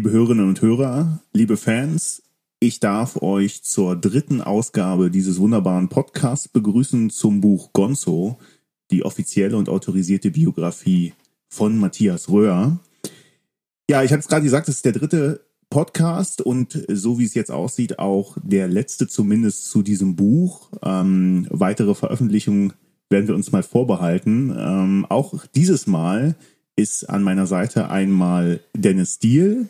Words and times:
Liebe 0.00 0.12
Hörerinnen 0.12 0.48
und 0.48 0.62
Hörer, 0.62 1.20
liebe 1.34 1.58
Fans, 1.58 2.22
ich 2.58 2.80
darf 2.80 3.20
euch 3.20 3.62
zur 3.62 3.96
dritten 3.96 4.40
Ausgabe 4.40 5.10
dieses 5.10 5.38
wunderbaren 5.38 5.90
Podcasts 5.90 6.48
begrüßen 6.48 7.10
zum 7.10 7.42
Buch 7.42 7.74
Gonzo, 7.74 8.38
die 8.90 9.04
offizielle 9.04 9.58
und 9.58 9.68
autorisierte 9.68 10.30
Biografie 10.30 11.12
von 11.48 11.76
Matthias 11.76 12.30
Röhr. 12.30 12.78
Ja, 13.90 14.02
ich 14.02 14.12
habe 14.12 14.20
es 14.20 14.28
gerade 14.28 14.42
gesagt, 14.42 14.70
es 14.70 14.76
ist 14.76 14.86
der 14.86 14.92
dritte 14.92 15.44
Podcast 15.68 16.40
und 16.40 16.82
so 16.88 17.18
wie 17.18 17.26
es 17.26 17.34
jetzt 17.34 17.50
aussieht, 17.50 17.98
auch 17.98 18.38
der 18.42 18.68
letzte 18.68 19.06
zumindest 19.06 19.68
zu 19.68 19.82
diesem 19.82 20.16
Buch. 20.16 20.70
Ähm, 20.82 21.46
weitere 21.50 21.94
Veröffentlichungen 21.94 22.72
werden 23.10 23.28
wir 23.28 23.34
uns 23.34 23.52
mal 23.52 23.62
vorbehalten. 23.62 24.56
Ähm, 24.58 25.04
auch 25.10 25.44
dieses 25.54 25.86
Mal 25.86 26.36
ist 26.74 27.04
an 27.04 27.22
meiner 27.22 27.46
Seite 27.46 27.90
einmal 27.90 28.60
Dennis 28.74 29.18
Diel. 29.18 29.68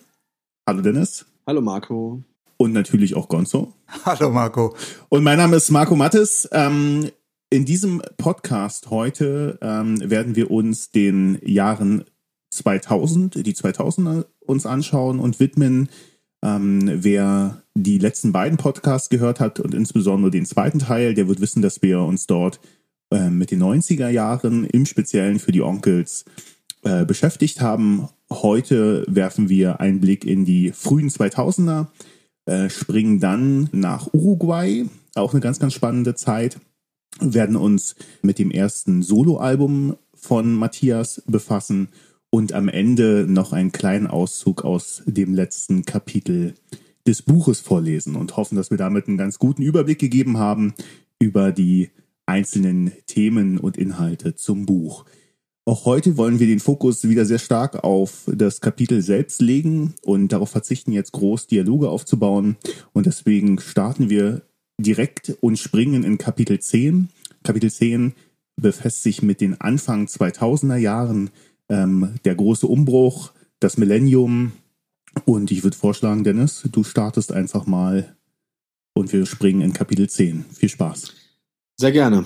Hallo 0.70 0.82
Dennis. 0.82 1.26
Hallo 1.48 1.60
Marco. 1.60 2.22
Und 2.56 2.72
natürlich 2.72 3.16
auch 3.16 3.26
Gonzo. 3.26 3.74
Hallo 4.04 4.30
Marco. 4.30 4.76
Und 5.08 5.24
mein 5.24 5.36
Name 5.36 5.56
ist 5.56 5.72
Marco 5.72 5.96
Mattes. 5.96 6.48
Ähm, 6.52 7.10
in 7.50 7.64
diesem 7.64 8.00
Podcast 8.18 8.88
heute 8.88 9.58
ähm, 9.62 9.98
werden 10.08 10.36
wir 10.36 10.52
uns 10.52 10.92
den 10.92 11.40
Jahren 11.44 12.04
2000, 12.50 13.44
die 13.44 13.52
2000er 13.52 14.26
uns 14.46 14.64
anschauen 14.64 15.18
und 15.18 15.40
widmen. 15.40 15.88
Ähm, 16.40 16.88
wer 17.02 17.64
die 17.74 17.98
letzten 17.98 18.30
beiden 18.30 18.56
Podcasts 18.56 19.08
gehört 19.08 19.40
hat 19.40 19.58
und 19.58 19.74
insbesondere 19.74 20.30
den 20.30 20.46
zweiten 20.46 20.78
Teil, 20.78 21.14
der 21.14 21.26
wird 21.26 21.40
wissen, 21.40 21.62
dass 21.62 21.82
wir 21.82 21.98
uns 22.02 22.28
dort 22.28 22.60
äh, 23.12 23.28
mit 23.28 23.50
den 23.50 23.60
90er 23.60 24.08
Jahren 24.08 24.66
im 24.66 24.86
Speziellen 24.86 25.40
für 25.40 25.50
die 25.50 25.62
Onkels 25.62 26.26
äh, 26.84 27.04
beschäftigt 27.04 27.60
haben. 27.60 28.08
Heute 28.32 29.04
werfen 29.08 29.48
wir 29.48 29.80
einen 29.80 30.00
Blick 30.00 30.24
in 30.24 30.44
die 30.44 30.70
frühen 30.72 31.10
2000er, 31.10 31.88
äh, 32.46 32.70
springen 32.70 33.18
dann 33.18 33.68
nach 33.72 34.12
Uruguay, 34.12 34.86
auch 35.14 35.32
eine 35.32 35.40
ganz, 35.40 35.58
ganz 35.58 35.74
spannende 35.74 36.14
Zeit, 36.14 36.60
werden 37.20 37.56
uns 37.56 37.96
mit 38.22 38.38
dem 38.38 38.50
ersten 38.50 39.02
Soloalbum 39.02 39.96
von 40.14 40.54
Matthias 40.54 41.22
befassen 41.26 41.88
und 42.30 42.52
am 42.52 42.68
Ende 42.68 43.26
noch 43.28 43.52
einen 43.52 43.72
kleinen 43.72 44.06
Auszug 44.06 44.64
aus 44.64 45.02
dem 45.06 45.34
letzten 45.34 45.84
Kapitel 45.84 46.54
des 47.06 47.22
Buches 47.22 47.60
vorlesen 47.60 48.14
und 48.14 48.36
hoffen, 48.36 48.54
dass 48.54 48.70
wir 48.70 48.78
damit 48.78 49.08
einen 49.08 49.16
ganz 49.16 49.38
guten 49.38 49.62
Überblick 49.62 49.98
gegeben 49.98 50.38
haben 50.38 50.74
über 51.18 51.50
die 51.50 51.90
einzelnen 52.26 52.92
Themen 53.06 53.58
und 53.58 53.76
Inhalte 53.76 54.36
zum 54.36 54.66
Buch. 54.66 55.04
Auch 55.70 55.84
heute 55.84 56.16
wollen 56.16 56.40
wir 56.40 56.48
den 56.48 56.58
Fokus 56.58 57.08
wieder 57.08 57.24
sehr 57.24 57.38
stark 57.38 57.84
auf 57.84 58.24
das 58.26 58.60
Kapitel 58.60 59.02
selbst 59.02 59.40
legen 59.40 59.94
und 60.02 60.32
darauf 60.32 60.50
verzichten, 60.50 60.90
jetzt 60.90 61.12
groß 61.12 61.46
Dialoge 61.46 61.90
aufzubauen. 61.90 62.56
Und 62.92 63.06
deswegen 63.06 63.60
starten 63.60 64.10
wir 64.10 64.42
direkt 64.78 65.36
und 65.40 65.60
springen 65.60 66.02
in 66.02 66.18
Kapitel 66.18 66.58
10. 66.58 67.10
Kapitel 67.44 67.70
10 67.70 68.14
befasst 68.56 69.04
sich 69.04 69.22
mit 69.22 69.40
den 69.40 69.60
Anfang 69.60 70.06
2000er 70.06 70.76
Jahren, 70.76 71.30
ähm, 71.68 72.16
der 72.24 72.34
große 72.34 72.66
Umbruch, 72.66 73.30
das 73.60 73.76
Millennium. 73.76 74.50
Und 75.24 75.52
ich 75.52 75.62
würde 75.62 75.76
vorschlagen, 75.76 76.24
Dennis, 76.24 76.68
du 76.72 76.82
startest 76.82 77.30
einfach 77.30 77.66
mal 77.66 78.16
und 78.92 79.12
wir 79.12 79.24
springen 79.24 79.60
in 79.60 79.72
Kapitel 79.72 80.08
10. 80.08 80.46
Viel 80.52 80.68
Spaß. 80.68 81.12
Sehr 81.76 81.92
gerne. 81.92 82.24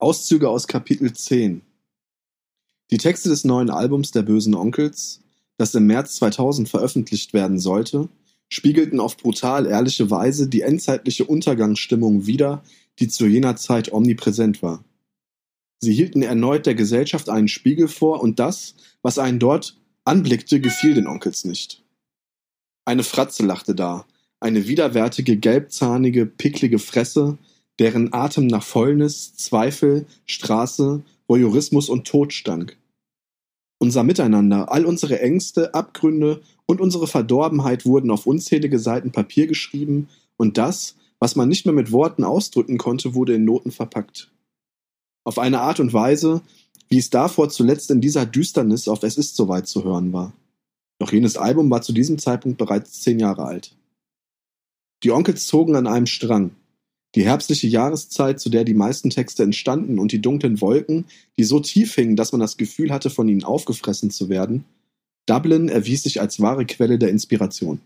Auszüge 0.00 0.48
aus 0.48 0.66
Kapitel 0.66 1.12
10 1.12 1.60
Die 2.90 2.96
Texte 2.96 3.28
des 3.28 3.44
neuen 3.44 3.68
Albums 3.68 4.12
der 4.12 4.22
bösen 4.22 4.54
Onkels, 4.54 5.20
das 5.58 5.74
im 5.74 5.86
März 5.86 6.16
2000 6.16 6.70
veröffentlicht 6.70 7.34
werden 7.34 7.58
sollte, 7.58 8.08
spiegelten 8.48 8.98
auf 8.98 9.18
brutal 9.18 9.66
ehrliche 9.66 10.10
Weise 10.10 10.48
die 10.48 10.62
endzeitliche 10.62 11.26
Untergangsstimmung 11.26 12.24
wider, 12.24 12.64
die 12.98 13.08
zu 13.08 13.26
jener 13.26 13.56
Zeit 13.56 13.92
omnipräsent 13.92 14.62
war. 14.62 14.82
Sie 15.80 15.92
hielten 15.92 16.22
erneut 16.22 16.64
der 16.64 16.74
Gesellschaft 16.74 17.28
einen 17.28 17.48
Spiegel 17.48 17.86
vor, 17.86 18.22
und 18.22 18.38
das, 18.38 18.76
was 19.02 19.18
einen 19.18 19.38
dort 19.38 19.76
anblickte, 20.04 20.62
gefiel 20.62 20.94
den 20.94 21.08
Onkels 21.08 21.44
nicht. 21.44 21.84
Eine 22.86 23.02
Fratze 23.02 23.44
lachte 23.44 23.74
da, 23.74 24.06
eine 24.40 24.66
widerwärtige, 24.66 25.36
gelbzahnige, 25.36 26.24
picklige 26.24 26.78
Fresse, 26.78 27.36
deren 27.80 28.12
Atem 28.12 28.46
nach 28.46 28.62
Fäulnis, 28.62 29.34
Zweifel, 29.34 30.06
Straße, 30.26 31.02
Voyeurismus 31.26 31.88
und 31.88 32.06
Tod 32.06 32.32
stank. 32.32 32.76
Unser 33.78 34.04
Miteinander, 34.04 34.70
all 34.70 34.84
unsere 34.84 35.20
Ängste, 35.20 35.72
Abgründe 35.72 36.42
und 36.66 36.82
unsere 36.82 37.06
Verdorbenheit 37.06 37.86
wurden 37.86 38.10
auf 38.10 38.26
unzählige 38.26 38.78
Seiten 38.78 39.10
Papier 39.10 39.46
geschrieben, 39.46 40.08
und 40.36 40.58
das, 40.58 40.96
was 41.18 41.36
man 41.36 41.48
nicht 41.48 41.66
mehr 41.66 41.74
mit 41.74 41.90
Worten 41.90 42.22
ausdrücken 42.24 42.78
konnte, 42.78 43.14
wurde 43.14 43.34
in 43.34 43.44
Noten 43.44 43.70
verpackt. 43.70 44.30
Auf 45.24 45.38
eine 45.38 45.60
Art 45.60 45.80
und 45.80 45.92
Weise, 45.92 46.42
wie 46.88 46.98
es 46.98 47.08
davor 47.08 47.48
zuletzt 47.48 47.90
in 47.90 48.00
dieser 48.00 48.26
Düsternis 48.26 48.88
auf 48.88 49.02
Es 49.02 49.16
ist 49.16 49.36
soweit 49.36 49.66
zu 49.66 49.84
hören 49.84 50.12
war. 50.12 50.34
Doch 50.98 51.12
jenes 51.12 51.36
Album 51.38 51.70
war 51.70 51.80
zu 51.80 51.92
diesem 51.92 52.18
Zeitpunkt 52.18 52.58
bereits 52.58 53.00
zehn 53.00 53.18
Jahre 53.18 53.44
alt. 53.44 53.74
Die 55.02 55.12
Onkels 55.12 55.46
zogen 55.46 55.76
an 55.76 55.86
einem 55.86 56.06
Strang. 56.06 56.50
Die 57.16 57.24
herbstliche 57.24 57.66
Jahreszeit, 57.66 58.38
zu 58.38 58.50
der 58.50 58.64
die 58.64 58.74
meisten 58.74 59.10
Texte 59.10 59.42
entstanden, 59.42 59.98
und 59.98 60.12
die 60.12 60.20
dunklen 60.20 60.60
Wolken, 60.60 61.06
die 61.38 61.44
so 61.44 61.58
tief 61.58 61.94
hingen, 61.94 62.16
dass 62.16 62.32
man 62.32 62.40
das 62.40 62.56
Gefühl 62.56 62.92
hatte, 62.92 63.10
von 63.10 63.28
ihnen 63.28 63.42
aufgefressen 63.42 64.10
zu 64.10 64.28
werden. 64.28 64.64
Dublin 65.26 65.68
erwies 65.68 66.04
sich 66.04 66.20
als 66.20 66.40
wahre 66.40 66.66
Quelle 66.66 66.98
der 66.98 67.10
Inspiration. 67.10 67.80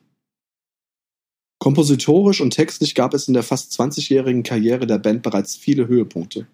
Kompositorisch 1.58 2.42
und 2.42 2.50
textlich 2.50 2.94
gab 2.94 3.14
es 3.14 3.26
in 3.26 3.34
der 3.34 3.42
fast 3.42 3.72
20-jährigen 3.78 4.42
Karriere 4.42 4.86
der 4.86 4.98
Band 4.98 5.22
bereits 5.22 5.56
viele 5.56 5.88
Höhepunkte. 5.88 6.46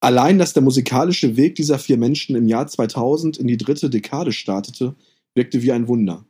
Allein, 0.00 0.38
dass 0.38 0.54
der 0.54 0.62
musikalische 0.62 1.36
Weg 1.36 1.56
dieser 1.56 1.78
vier 1.78 1.98
Menschen 1.98 2.34
im 2.34 2.48
Jahr 2.48 2.66
2000 2.66 3.36
in 3.36 3.46
die 3.46 3.58
dritte 3.58 3.90
Dekade 3.90 4.32
startete, 4.32 4.94
wirkte 5.34 5.62
wie 5.62 5.72
ein 5.72 5.88
Wunder. 5.88 6.24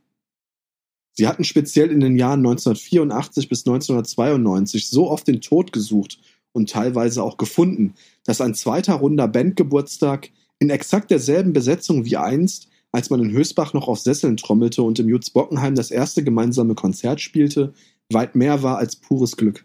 Sie 1.13 1.27
hatten 1.27 1.45
speziell 1.45 1.91
in 1.91 2.01
den 2.01 2.17
Jahren 2.17 2.41
1984 2.41 3.49
bis 3.49 3.67
1992 3.67 4.89
so 4.89 5.11
oft 5.11 5.27
den 5.27 5.41
Tod 5.41 5.73
gesucht 5.73 6.19
und 6.53 6.71
teilweise 6.71 7.23
auch 7.23 7.37
gefunden, 7.37 7.95
dass 8.25 8.41
ein 8.41 8.55
zweiter 8.55 8.95
runder 8.95 9.29
Bandgeburtstag 9.29 10.31
in 10.59 10.71
exakt 10.71 11.11
derselben 11.11 11.53
Besetzung 11.53 12.05
wie 12.05 12.17
einst, 12.17 12.69
als 12.93 13.11
man 13.11 13.21
in 13.21 13.33
Hösbach 13.33 13.73
noch 13.73 13.89
auf 13.89 13.99
Sesseln 13.99 14.37
trommelte 14.37 14.83
und 14.83 14.99
im 14.99 15.09
Jutz 15.09 15.31
Bockenheim 15.31 15.75
das 15.75 15.91
erste 15.91 16.23
gemeinsame 16.23 16.75
Konzert 16.75 17.21
spielte, 17.21 17.73
weit 18.11 18.35
mehr 18.35 18.63
war 18.63 18.79
als 18.79 18.97
pures 18.97 19.37
Glück. 19.37 19.65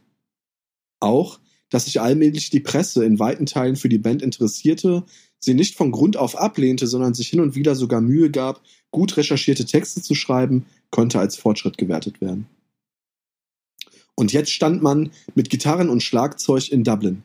Auch, 1.00 1.40
dass 1.70 1.86
sich 1.86 2.00
allmählich 2.00 2.50
die 2.50 2.62
Presse 2.62 3.04
in 3.04 3.20
weiten 3.20 3.46
Teilen 3.46 3.76
für 3.76 3.90
die 3.90 3.98
Band 3.98 4.22
interessierte, 4.22 5.04
sie 5.40 5.54
nicht 5.54 5.76
von 5.76 5.92
Grund 5.92 6.18
auf 6.18 6.38
ablehnte, 6.38 6.88
sondern 6.88 7.14
sich 7.14 7.28
hin 7.28 7.42
und 7.42 7.56
wieder 7.56 7.76
sogar 7.76 8.02
Mühe 8.02 8.32
gab, 8.32 8.62
gut 8.92 9.18
recherchierte 9.18 9.66
Texte 9.66 10.02
zu 10.02 10.16
schreiben, 10.16 10.66
konnte 10.92 11.19
als 11.19 11.36
Fortschritt 11.36 11.78
gewertet 11.78 12.22
werden. 12.22 12.48
Und 14.16 14.34
jetzt 14.34 14.51
stand 14.51 14.81
man 14.81 15.12
mit 15.36 15.50
Gitarren 15.50 15.89
und 15.89 16.01
Schlagzeug 16.01 16.72
in 16.72 16.84
Dublin. 16.84 17.24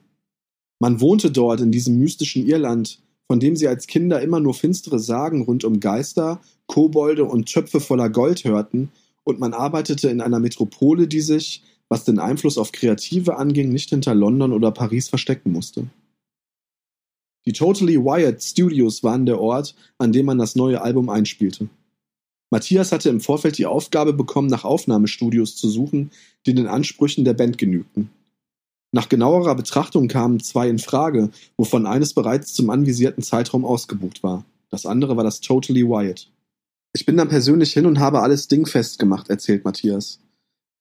Man 0.78 1.00
wohnte 1.00 1.30
dort 1.30 1.60
in 1.60 1.72
diesem 1.72 1.98
mystischen 1.98 2.46
Irland, 2.46 3.00
von 3.26 3.40
dem 3.40 3.56
sie 3.56 3.68
als 3.68 3.86
Kinder 3.86 4.20
immer 4.20 4.40
nur 4.40 4.52
finstere 4.52 4.98
Sagen 4.98 5.42
rund 5.42 5.64
um 5.64 5.80
Geister, 5.80 6.40
Kobolde 6.66 7.24
und 7.24 7.50
Töpfe 7.50 7.80
voller 7.80 8.10
Gold 8.10 8.44
hörten, 8.44 8.90
und 9.24 9.38
man 9.38 9.54
arbeitete 9.54 10.08
in 10.08 10.20
einer 10.20 10.40
Metropole, 10.40 11.06
die 11.06 11.20
sich, 11.20 11.62
was 11.88 12.04
den 12.04 12.18
Einfluss 12.18 12.58
auf 12.58 12.72
Kreative 12.72 13.36
anging, 13.36 13.70
nicht 13.70 13.90
hinter 13.90 14.14
London 14.14 14.52
oder 14.52 14.72
Paris 14.72 15.08
verstecken 15.08 15.52
musste. 15.52 15.86
Die 17.46 17.52
Totally 17.52 17.98
Wired 17.98 18.42
Studios 18.42 19.02
waren 19.02 19.26
der 19.26 19.40
Ort, 19.40 19.74
an 19.98 20.12
dem 20.12 20.26
man 20.26 20.38
das 20.38 20.56
neue 20.56 20.82
Album 20.82 21.08
einspielte. 21.08 21.68
Matthias 22.52 22.92
hatte 22.92 23.08
im 23.08 23.22
Vorfeld 23.22 23.56
die 23.56 23.64
Aufgabe 23.64 24.12
bekommen, 24.12 24.48
nach 24.48 24.64
Aufnahmestudios 24.64 25.56
zu 25.56 25.70
suchen, 25.70 26.10
die 26.44 26.54
den 26.54 26.66
Ansprüchen 26.66 27.24
der 27.24 27.32
Band 27.32 27.56
genügten. 27.56 28.10
Nach 28.92 29.08
genauerer 29.08 29.54
Betrachtung 29.54 30.06
kamen 30.06 30.38
zwei 30.38 30.68
in 30.68 30.78
Frage, 30.78 31.30
wovon 31.56 31.86
eines 31.86 32.12
bereits 32.12 32.52
zum 32.52 32.68
anvisierten 32.68 33.22
Zeitraum 33.22 33.64
ausgebucht 33.64 34.22
war. 34.22 34.44
Das 34.68 34.84
andere 34.84 35.16
war 35.16 35.24
das 35.24 35.40
Totally 35.40 35.88
Wired. 35.88 36.30
Ich 36.92 37.06
bin 37.06 37.16
dann 37.16 37.30
persönlich 37.30 37.72
hin 37.72 37.86
und 37.86 38.00
habe 38.00 38.20
alles 38.20 38.48
dingfest 38.48 38.98
gemacht, 38.98 39.30
erzählt 39.30 39.64
Matthias. 39.64 40.18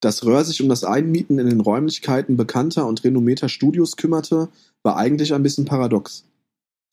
Dass 0.02 0.26
Röhr 0.26 0.44
sich 0.44 0.62
um 0.62 0.68
das 0.68 0.84
Einmieten 0.84 1.40
in 1.40 1.50
den 1.50 1.62
Räumlichkeiten 1.62 2.36
bekannter 2.36 2.86
und 2.86 3.06
renommierter 3.06 3.48
Studios 3.48 3.96
kümmerte, 3.96 4.50
war 4.84 4.98
eigentlich 4.98 5.34
ein 5.34 5.44
bisschen 5.44 5.64
paradox. 5.64 6.26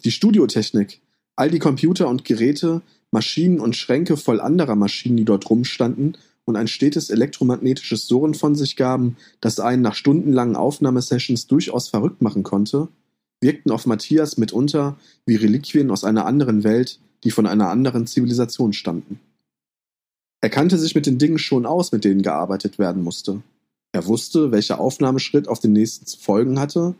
Die 0.04 0.12
Studiotechnik, 0.12 1.00
all 1.34 1.50
die 1.50 1.58
Computer 1.58 2.06
und 2.06 2.24
Geräte, 2.24 2.82
Maschinen 3.10 3.60
und 3.60 3.76
Schränke 3.76 4.16
voll 4.16 4.40
anderer 4.40 4.76
Maschinen, 4.76 5.16
die 5.16 5.24
dort 5.24 5.48
rumstanden 5.48 6.16
und 6.44 6.56
ein 6.56 6.68
stetes 6.68 7.10
elektromagnetisches 7.10 8.06
Surren 8.06 8.34
von 8.34 8.54
sich 8.54 8.76
gaben, 8.76 9.16
das 9.40 9.60
einen 9.60 9.82
nach 9.82 9.94
stundenlangen 9.94 10.56
Aufnahmesessions 10.56 11.46
durchaus 11.46 11.88
verrückt 11.88 12.22
machen 12.22 12.42
konnte, 12.42 12.88
wirkten 13.40 13.70
auf 13.70 13.86
Matthias 13.86 14.36
mitunter 14.36 14.98
wie 15.26 15.36
Reliquien 15.36 15.90
aus 15.90 16.04
einer 16.04 16.26
anderen 16.26 16.64
Welt, 16.64 17.00
die 17.24 17.30
von 17.30 17.46
einer 17.46 17.68
anderen 17.68 18.06
Zivilisation 18.06 18.72
stammten. 18.72 19.20
Er 20.40 20.50
kannte 20.50 20.78
sich 20.78 20.94
mit 20.94 21.06
den 21.06 21.18
Dingen 21.18 21.38
schon 21.38 21.66
aus, 21.66 21.92
mit 21.92 22.04
denen 22.04 22.22
gearbeitet 22.22 22.78
werden 22.78 23.02
musste. 23.02 23.42
Er 23.92 24.06
wusste, 24.06 24.52
welcher 24.52 24.80
Aufnahmeschritt 24.80 25.48
auf 25.48 25.60
den 25.60 25.72
nächsten 25.72 26.06
zu 26.06 26.18
folgen 26.18 26.60
hatte 26.60 26.94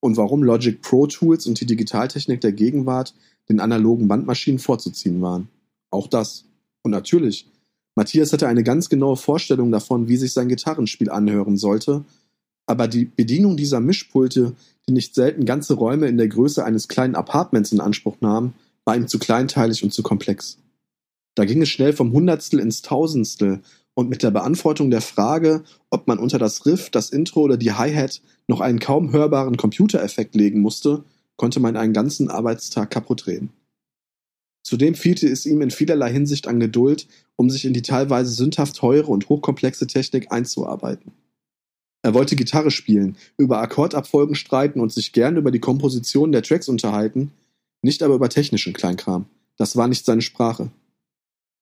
und 0.00 0.16
warum 0.16 0.42
Logic 0.42 0.80
Pro 0.80 1.06
Tools 1.06 1.46
und 1.46 1.60
die 1.60 1.66
Digitaltechnik 1.66 2.40
der 2.40 2.52
Gegenwart 2.52 3.14
den 3.48 3.60
analogen 3.60 4.08
Bandmaschinen 4.08 4.58
vorzuziehen 4.58 5.20
waren. 5.20 5.48
Auch 5.90 6.06
das. 6.06 6.44
Und 6.82 6.92
natürlich, 6.92 7.46
Matthias 7.94 8.32
hatte 8.32 8.48
eine 8.48 8.62
ganz 8.62 8.88
genaue 8.88 9.16
Vorstellung 9.16 9.70
davon, 9.70 10.08
wie 10.08 10.16
sich 10.16 10.32
sein 10.32 10.48
Gitarrenspiel 10.48 11.10
anhören 11.10 11.56
sollte, 11.56 12.04
aber 12.66 12.86
die 12.88 13.04
Bedienung 13.04 13.56
dieser 13.56 13.80
Mischpulte, 13.80 14.54
die 14.88 14.92
nicht 14.92 15.14
selten 15.14 15.44
ganze 15.44 15.74
Räume 15.74 16.06
in 16.06 16.16
der 16.16 16.28
Größe 16.28 16.64
eines 16.64 16.88
kleinen 16.88 17.16
Apartments 17.16 17.72
in 17.72 17.80
Anspruch 17.80 18.20
nahmen, 18.20 18.54
war 18.84 18.96
ihm 18.96 19.08
zu 19.08 19.18
kleinteilig 19.18 19.82
und 19.82 19.92
zu 19.92 20.02
komplex. 20.02 20.58
Da 21.34 21.44
ging 21.44 21.62
es 21.62 21.68
schnell 21.68 21.92
vom 21.92 22.12
Hundertstel 22.12 22.60
ins 22.60 22.82
Tausendstel 22.82 23.60
und 23.94 24.08
mit 24.08 24.22
der 24.22 24.30
Beantwortung 24.30 24.90
der 24.90 25.00
Frage, 25.00 25.64
ob 25.90 26.06
man 26.06 26.18
unter 26.18 26.38
das 26.38 26.64
Riff, 26.66 26.90
das 26.90 27.10
Intro 27.10 27.40
oder 27.40 27.56
die 27.56 27.72
Hi-Hat 27.72 28.22
noch 28.46 28.60
einen 28.60 28.78
kaum 28.78 29.12
hörbaren 29.12 29.56
Computereffekt 29.56 30.34
legen 30.34 30.60
musste, 30.60 31.04
konnte 31.36 31.60
man 31.60 31.76
einen 31.76 31.92
ganzen 31.92 32.30
Arbeitstag 32.30 32.90
kaputt 32.90 33.26
reden. 33.26 33.50
Zudem 34.62 34.94
fehlte 34.94 35.26
es 35.28 35.46
ihm 35.46 35.62
in 35.62 35.70
vielerlei 35.70 36.12
Hinsicht 36.12 36.46
an 36.46 36.60
Geduld, 36.60 37.06
um 37.36 37.48
sich 37.48 37.64
in 37.64 37.72
die 37.72 37.82
teilweise 37.82 38.30
sündhaft 38.30 38.76
teure 38.76 39.06
und 39.06 39.28
hochkomplexe 39.28 39.86
Technik 39.86 40.30
einzuarbeiten. 40.30 41.12
Er 42.02 42.14
wollte 42.14 42.36
Gitarre 42.36 42.70
spielen, 42.70 43.16
über 43.36 43.60
Akkordabfolgen 43.60 44.34
streiten 44.34 44.80
und 44.80 44.92
sich 44.92 45.12
gern 45.12 45.36
über 45.36 45.50
die 45.50 45.60
Komposition 45.60 46.32
der 46.32 46.42
Tracks 46.42 46.68
unterhalten, 46.68 47.32
nicht 47.82 48.02
aber 48.02 48.14
über 48.14 48.28
technischen 48.28 48.72
Kleinkram. 48.72 49.26
Das 49.56 49.76
war 49.76 49.88
nicht 49.88 50.04
seine 50.04 50.22
Sprache. 50.22 50.70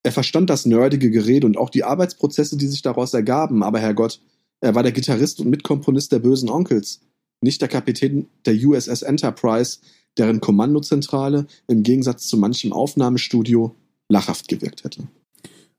Er 0.09 0.13
verstand 0.13 0.49
das 0.49 0.65
nerdige 0.65 1.11
Gerede 1.11 1.47
und 1.47 1.59
auch 1.59 1.69
die 1.69 1.85
Arbeitsprozesse, 1.85 2.57
die 2.57 2.67
sich 2.67 2.81
daraus 2.81 3.13
ergaben, 3.13 3.63
aber 3.63 3.79
Herrgott, 3.79 4.23
er 4.63 4.75
war 4.75 4.83
der 4.83 4.93
Gitarrist 4.93 5.39
und 5.39 5.51
Mitkomponist 5.51 6.13
der 6.13 6.19
bösen 6.19 6.49
Onkels, 6.49 7.03
nicht 7.43 7.61
der 7.61 7.69
Kapitän 7.69 8.25
der 8.47 8.55
USS 8.55 9.03
Enterprise, 9.03 9.81
deren 10.17 10.41
Kommandozentrale 10.41 11.47
im 11.67 11.83
Gegensatz 11.83 12.27
zu 12.27 12.39
manchem 12.39 12.73
Aufnahmestudio 12.73 13.75
lachhaft 14.09 14.49
gewirkt 14.49 14.85
hätte. 14.85 15.03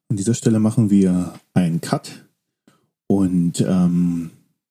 An 0.09 0.17
dieser 0.17 0.35
Stelle 0.35 0.59
machen 0.59 0.91
wir 0.91 1.33
einen 1.55 1.81
Cut 1.81 2.27
und 3.07 3.61
ähm, 3.61 4.29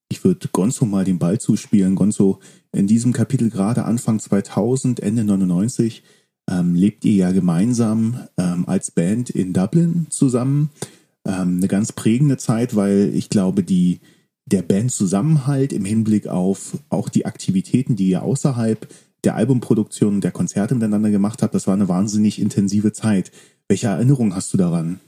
ich 0.09 0.23
würde 0.23 0.47
Gonzo 0.53 0.87
mal 0.87 1.05
den 1.05 1.19
Ball 1.19 1.41
zuspielen. 1.41 1.97
Gonzo, 1.97 2.39
in 2.71 2.87
diesem 2.87 3.13
Kapitel 3.13 3.51
gerade 3.51 3.87
Anfang 3.87 4.21
2000, 4.21 5.01
Ende 5.01 5.25
99, 5.25 6.05
ähm, 6.49 6.75
lebt 6.75 7.05
ihr 7.05 7.15
ja 7.15 7.33
gemeinsam 7.33 8.27
ähm, 8.39 8.65
als 8.67 8.91
Band 8.91 9.31
in 9.31 9.53
Dublin 9.53 10.07
zusammen. 10.11 10.71
Ähm, 11.25 11.59
eine 11.59 11.69
ganz 11.69 11.93
prägende 11.93 12.39
Zeit, 12.39 12.75
weil 12.75 13.11
ich 13.15 13.29
glaube, 13.29 13.63
die, 13.63 14.01
der 14.47 14.63
Bandzusammenhalt 14.63 15.73
im 15.73 15.85
Hinblick 15.85 16.27
auf 16.27 16.79
auch 16.89 17.09
die 17.09 17.27
Aktivitäten, 17.27 17.97
die 17.97 18.09
ihr 18.09 18.23
außerhalb 18.23 18.89
der 19.25 19.35
Albumproduktion, 19.35 20.21
der 20.21 20.31
Konzerte 20.31 20.75
miteinander 20.75 21.11
gemacht 21.11 21.43
habt, 21.43 21.55
das 21.55 21.67
war 21.67 21.75
eine 21.75 21.89
wahnsinnig 21.89 22.41
intensive 22.41 22.93
Zeit. 22.93 23.31
Welche 23.69 23.89
Erinnerungen 23.89 24.35
hast 24.35 24.53
du 24.53 24.57
daran? 24.57 25.01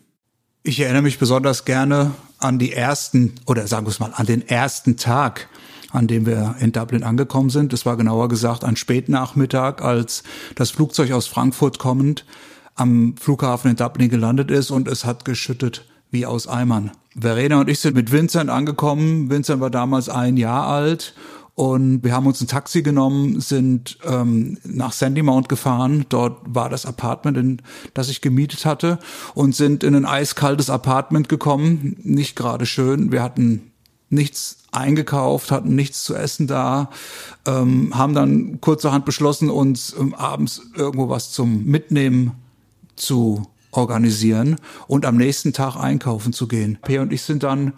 Ich 0.62 0.81
erinnere 0.81 1.02
mich 1.02 1.19
besonders 1.19 1.64
gerne 1.64 2.12
an 2.38 2.58
die 2.58 2.72
ersten, 2.72 3.32
oder 3.46 3.66
sagen 3.66 3.87
wir 3.87 3.90
es 3.90 4.00
mal, 4.00 4.12
an 4.14 4.26
den 4.26 4.46
ersten 4.46 4.98
Tag, 4.98 5.48
an 5.92 6.06
dem 6.06 6.26
wir 6.26 6.56
in 6.60 6.72
Dublin 6.72 7.02
angekommen 7.02 7.50
sind. 7.50 7.72
Es 7.72 7.87
war 7.87 7.96
genauer 7.96 8.28
gesagt 8.28 8.64
ein 8.64 8.76
Spätnachmittag, 8.76 9.82
als 9.82 10.22
das 10.54 10.70
Flugzeug 10.70 11.12
aus 11.12 11.26
Frankfurt 11.26 11.78
kommend 11.78 12.25
am 12.76 13.14
Flughafen 13.19 13.70
in 13.70 13.76
Dublin 13.76 14.08
gelandet 14.08 14.50
ist 14.50 14.70
und 14.70 14.88
es 14.88 15.04
hat 15.04 15.25
geschüttet 15.25 15.84
wie 16.10 16.26
aus 16.26 16.48
Eimern. 16.48 16.92
Verena 17.18 17.61
und 17.61 17.68
ich 17.68 17.80
sind 17.80 17.94
mit 17.94 18.12
Vincent 18.12 18.50
angekommen. 18.50 19.30
Vincent 19.30 19.61
war 19.61 19.70
damals 19.70 20.09
ein 20.09 20.37
Jahr 20.37 20.66
alt 20.66 21.14
und 21.54 22.02
wir 22.04 22.14
haben 22.14 22.26
uns 22.26 22.40
ein 22.40 22.47
Taxi 22.47 22.82
genommen, 22.82 23.40
sind 23.40 23.99
ähm, 24.04 24.56
nach 24.64 24.92
Sandymount 24.92 25.49
gefahren. 25.49 26.06
Dort 26.09 26.38
war 26.47 26.70
das 26.70 26.87
Apartment, 26.87 27.37
in, 27.37 27.62
das 27.92 28.09
ich 28.09 28.23
gemietet 28.23 28.64
hatte, 28.64 28.99
und 29.35 29.54
sind 29.54 29.85
in 29.85 29.94
ein 29.94 30.06
eiskaltes 30.06 30.70
Apartment 30.70 31.28
gekommen. 31.28 31.97
Nicht 32.02 32.35
gerade 32.35 32.64
schön. 32.64 33.12
Wir 33.12 33.23
hatten 33.23 33.70
nichts 34.11 34.59
eingekauft, 34.73 35.50
hatten 35.50 35.75
nichts 35.75 36.05
zu 36.05 36.14
essen 36.14 36.47
da, 36.47 36.90
ähm, 37.47 37.97
haben 37.97 38.14
dann 38.14 38.61
kurzerhand 38.61 39.05
beschlossen, 39.05 39.50
uns 39.50 39.95
ähm, 39.99 40.14
abends 40.14 40.62
irgendwo 40.76 41.09
was 41.09 41.33
zum 41.33 41.64
Mitnehmen 41.64 42.33
zu 42.97 43.47
organisieren 43.71 44.57
und 44.88 45.07
am 45.07 45.17
nächsten 45.17 45.52
Tag 45.52 45.76
einkaufen 45.76 46.33
zu 46.33 46.49
gehen. 46.49 46.79
P 46.83 46.99
und 46.99 47.12
ich 47.12 47.23
sind 47.23 47.43
dann 47.43 47.73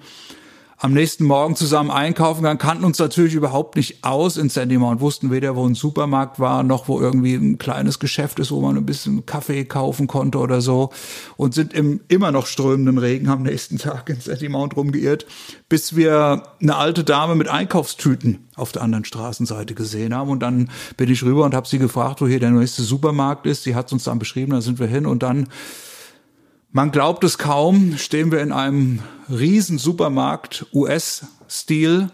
am 0.83 0.95
nächsten 0.95 1.25
Morgen 1.25 1.55
zusammen 1.55 1.93
einkaufen 1.93 2.43
gegangen, 2.43 2.59
kannten 2.59 2.85
uns 2.85 2.99
natürlich 2.99 3.35
überhaupt 3.35 3.77
nicht 3.77 4.03
aus 4.03 4.37
in 4.37 4.49
Sandymount 4.49 4.97
und 4.97 5.01
wussten 5.01 5.31
weder, 5.31 5.55
wo 5.55 5.65
ein 5.65 5.77
Supermarkt 5.77 6.41
war, 6.41 6.65
noch 6.65 6.89
wo 6.89 7.01
irgendwie 7.01 7.35
ein 7.35 7.57
kleines 7.57 8.01
Geschäft 8.01 8.41
ist, 8.41 8.51
wo 8.51 8.61
man 8.61 8.77
ein 8.77 8.85
bisschen 8.85 9.25
Kaffee 9.25 9.65
kaufen 9.65 10.09
konnte 10.09 10.39
oder 10.39 10.61
so. 10.61 10.91
Und 11.37 11.55
sind 11.55 11.73
im 11.73 12.01
immer 12.09 12.33
noch 12.33 12.47
strömenden 12.47 12.99
Regen 12.99 13.29
am 13.29 13.45
nächsten 13.45 13.79
Tag 13.79 14.09
in 14.11 14.21
Sandymount 14.21 14.77
rumgeirrt, 14.77 15.25
bis 15.69 15.95
wir 15.95 16.43
eine 16.61 16.75
alte 16.75 17.05
Dame 17.05 17.37
mit 17.37 17.47
Einkaufstüten 17.47 18.49
auf 18.57 18.73
der 18.73 18.83
anderen 18.83 19.05
Straßenseite 19.05 19.75
gesehen 19.75 20.13
haben. 20.13 20.31
Und 20.31 20.41
dann 20.41 20.69
bin 20.97 21.09
ich 21.09 21.23
rüber 21.23 21.45
und 21.45 21.55
habe 21.55 21.69
sie 21.69 21.79
gefragt, 21.79 22.21
wo 22.21 22.27
hier 22.27 22.41
der 22.41 22.51
nächste 22.51 22.83
Supermarkt 22.83 23.47
ist. 23.47 23.63
Sie 23.63 23.77
hat 23.77 23.93
uns 23.93 24.03
dann 24.03 24.19
beschrieben, 24.19 24.51
da 24.51 24.61
sind 24.61 24.81
wir 24.81 24.89
hin 24.89 25.07
und 25.07 25.23
dann 25.23 25.47
man 26.73 26.91
glaubt 26.91 27.23
es 27.23 27.39
kaum, 27.39 27.97
stehen 27.99 28.33
wir 28.33 28.41
in 28.41 28.51
einem 28.51 29.01
riesen 29.31 29.79
Supermarkt, 29.79 30.67
US-Stil. 30.73 32.09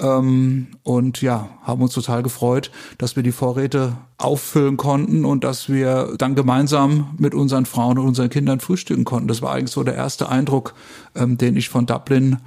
Ähm, 0.00 0.68
und 0.82 1.20
ja, 1.20 1.50
haben 1.62 1.82
uns 1.82 1.92
total 1.92 2.22
gefreut, 2.22 2.70
dass 2.96 3.16
wir 3.16 3.22
die 3.22 3.32
Vorräte 3.32 3.98
auffüllen 4.16 4.78
konnten 4.78 5.26
und 5.26 5.44
dass 5.44 5.68
wir 5.68 6.14
dann 6.16 6.34
gemeinsam 6.34 7.14
mit 7.18 7.34
unseren 7.34 7.66
Frauen 7.66 7.98
und 7.98 8.06
unseren 8.06 8.30
Kindern 8.30 8.60
frühstücken 8.60 9.04
konnten. 9.04 9.28
Das 9.28 9.42
war 9.42 9.52
eigentlich 9.52 9.70
so 9.70 9.82
der 9.82 9.94
erste 9.94 10.30
Eindruck, 10.30 10.74
ähm, 11.14 11.36
den 11.36 11.56
ich 11.56 11.68
von 11.68 11.84
Dublin 11.84 12.38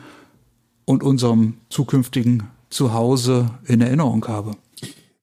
und 0.86 1.04
unserem 1.04 1.58
zukünftigen 1.70 2.44
Zuhause 2.70 3.52
in 3.66 3.82
Erinnerung 3.82 4.28
habe. 4.28 4.56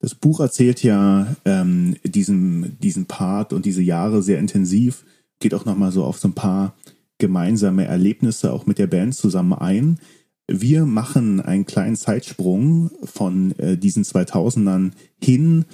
Das 0.01 0.15
Buch 0.15 0.39
erzählt 0.41 0.83
ja 0.83 1.35
ähm, 1.45 1.97
diesen, 2.05 2.79
diesen 2.79 3.07
Part 3.07 3.53
und 3.53 3.67
diese 3.67 3.83
Jahre 3.83 4.23
sehr 4.23 4.39
intensiv 4.39 5.05
geht 5.41 5.55
auch 5.55 5.65
nochmal 5.65 5.91
so 5.91 6.05
auf 6.05 6.19
so 6.19 6.29
ein 6.29 6.35
paar 6.35 6.75
gemeinsame 7.19 7.85
Erlebnisse 7.87 8.53
auch 8.53 8.67
mit 8.67 8.79
der 8.79 8.87
Band 8.87 9.15
zusammen 9.15 9.55
ein. 9.55 9.99
Wir 10.47 10.85
machen 10.85 11.41
einen 11.41 11.67
kleinen 11.67 11.97
Zeitsprung 11.97 12.91
von 13.05 13.57
äh, 13.59 13.77
diesen 13.77 14.05
2000ern 14.05 14.93
hin 15.23 15.65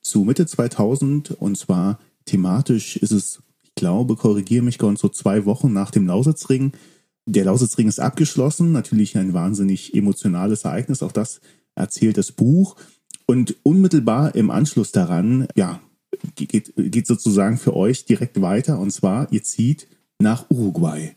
zu 0.00 0.24
Mitte 0.24 0.46
2000 0.46 1.32
und 1.32 1.56
zwar 1.56 1.98
thematisch 2.26 2.96
ist 2.96 3.12
es, 3.12 3.42
ich 3.62 3.74
glaube, 3.74 4.16
korrigiere 4.16 4.64
mich 4.64 4.78
ganz 4.78 5.00
so 5.00 5.08
zwei 5.08 5.44
Wochen 5.44 5.72
nach 5.72 5.90
dem 5.90 6.06
Lausitzring. 6.06 6.72
Der 7.26 7.44
Lausitzring 7.44 7.88
ist 7.88 8.00
abgeschlossen, 8.00 8.72
natürlich 8.72 9.16
ein 9.16 9.32
wahnsinnig 9.32 9.94
emotionales 9.94 10.64
Ereignis, 10.64 11.02
auch 11.02 11.12
das 11.12 11.40
erzählt 11.74 12.18
das 12.18 12.32
Buch. 12.32 12.76
Und 13.26 13.56
unmittelbar 13.62 14.34
im 14.34 14.50
Anschluss 14.50 14.92
daran, 14.92 15.48
ja, 15.54 15.80
geht, 16.34 16.72
geht 16.76 17.06
sozusagen 17.06 17.58
für 17.58 17.74
euch 17.74 18.04
direkt 18.04 18.40
weiter. 18.40 18.78
Und 18.78 18.90
zwar, 18.90 19.32
ihr 19.32 19.42
zieht 19.42 19.88
nach 20.18 20.50
Uruguay. 20.50 21.14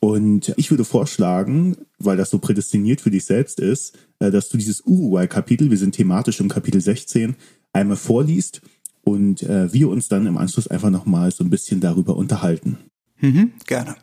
Und 0.00 0.52
ich 0.58 0.70
würde 0.70 0.84
vorschlagen, 0.84 1.76
weil 1.98 2.18
das 2.18 2.28
so 2.28 2.38
prädestiniert 2.38 3.00
für 3.00 3.10
dich 3.10 3.24
selbst 3.24 3.58
ist, 3.58 3.96
äh, 4.18 4.30
dass 4.30 4.50
du 4.50 4.58
dieses 4.58 4.82
Uruguay-Kapitel, 4.82 5.70
wir 5.70 5.78
sind 5.78 5.94
thematisch 5.94 6.40
im 6.40 6.48
Kapitel 6.48 6.80
16, 6.80 7.36
einmal 7.72 7.96
vorliest 7.96 8.60
und 9.02 9.42
äh, 9.42 9.72
wir 9.72 9.88
uns 9.88 10.08
dann 10.08 10.26
im 10.26 10.36
Anschluss 10.36 10.68
einfach 10.68 10.90
nochmal 10.90 11.30
so 11.30 11.42
ein 11.42 11.50
bisschen 11.50 11.80
darüber 11.80 12.16
unterhalten. 12.16 12.78
Mhm, 13.20 13.52
gerne. 13.66 13.96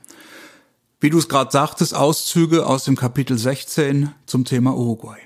Wie 1.00 1.09
du 1.09 1.17
es 1.17 1.29
gerade 1.29 1.51
sagtest, 1.51 1.95
Auszüge 1.95 2.65
aus 2.65 2.83
dem 2.83 2.95
Kapitel 2.95 3.38
16 3.38 4.09
zum 4.25 4.45
Thema 4.45 4.75
Uruguay. 4.75 5.17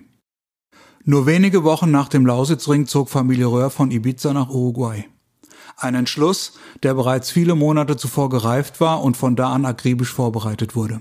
Nur 1.07 1.27
wenige 1.27 1.63
Wochen 1.63 1.91
nach 1.91 2.09
dem 2.09 2.25
Lausitzring 2.25 2.87
zog 2.87 3.09
Familie 3.09 3.45
Röhr 3.45 3.69
von 3.69 3.91
Ibiza 3.91 4.33
nach 4.33 4.49
Uruguay. 4.49 5.05
Ein 5.77 5.93
Entschluss, 5.93 6.53
der 6.81 6.95
bereits 6.95 7.29
viele 7.29 7.53
Monate 7.53 7.95
zuvor 7.95 8.31
gereift 8.31 8.81
war 8.81 9.03
und 9.03 9.15
von 9.15 9.35
da 9.35 9.53
an 9.53 9.65
akribisch 9.65 10.11
vorbereitet 10.11 10.75
wurde. 10.75 10.97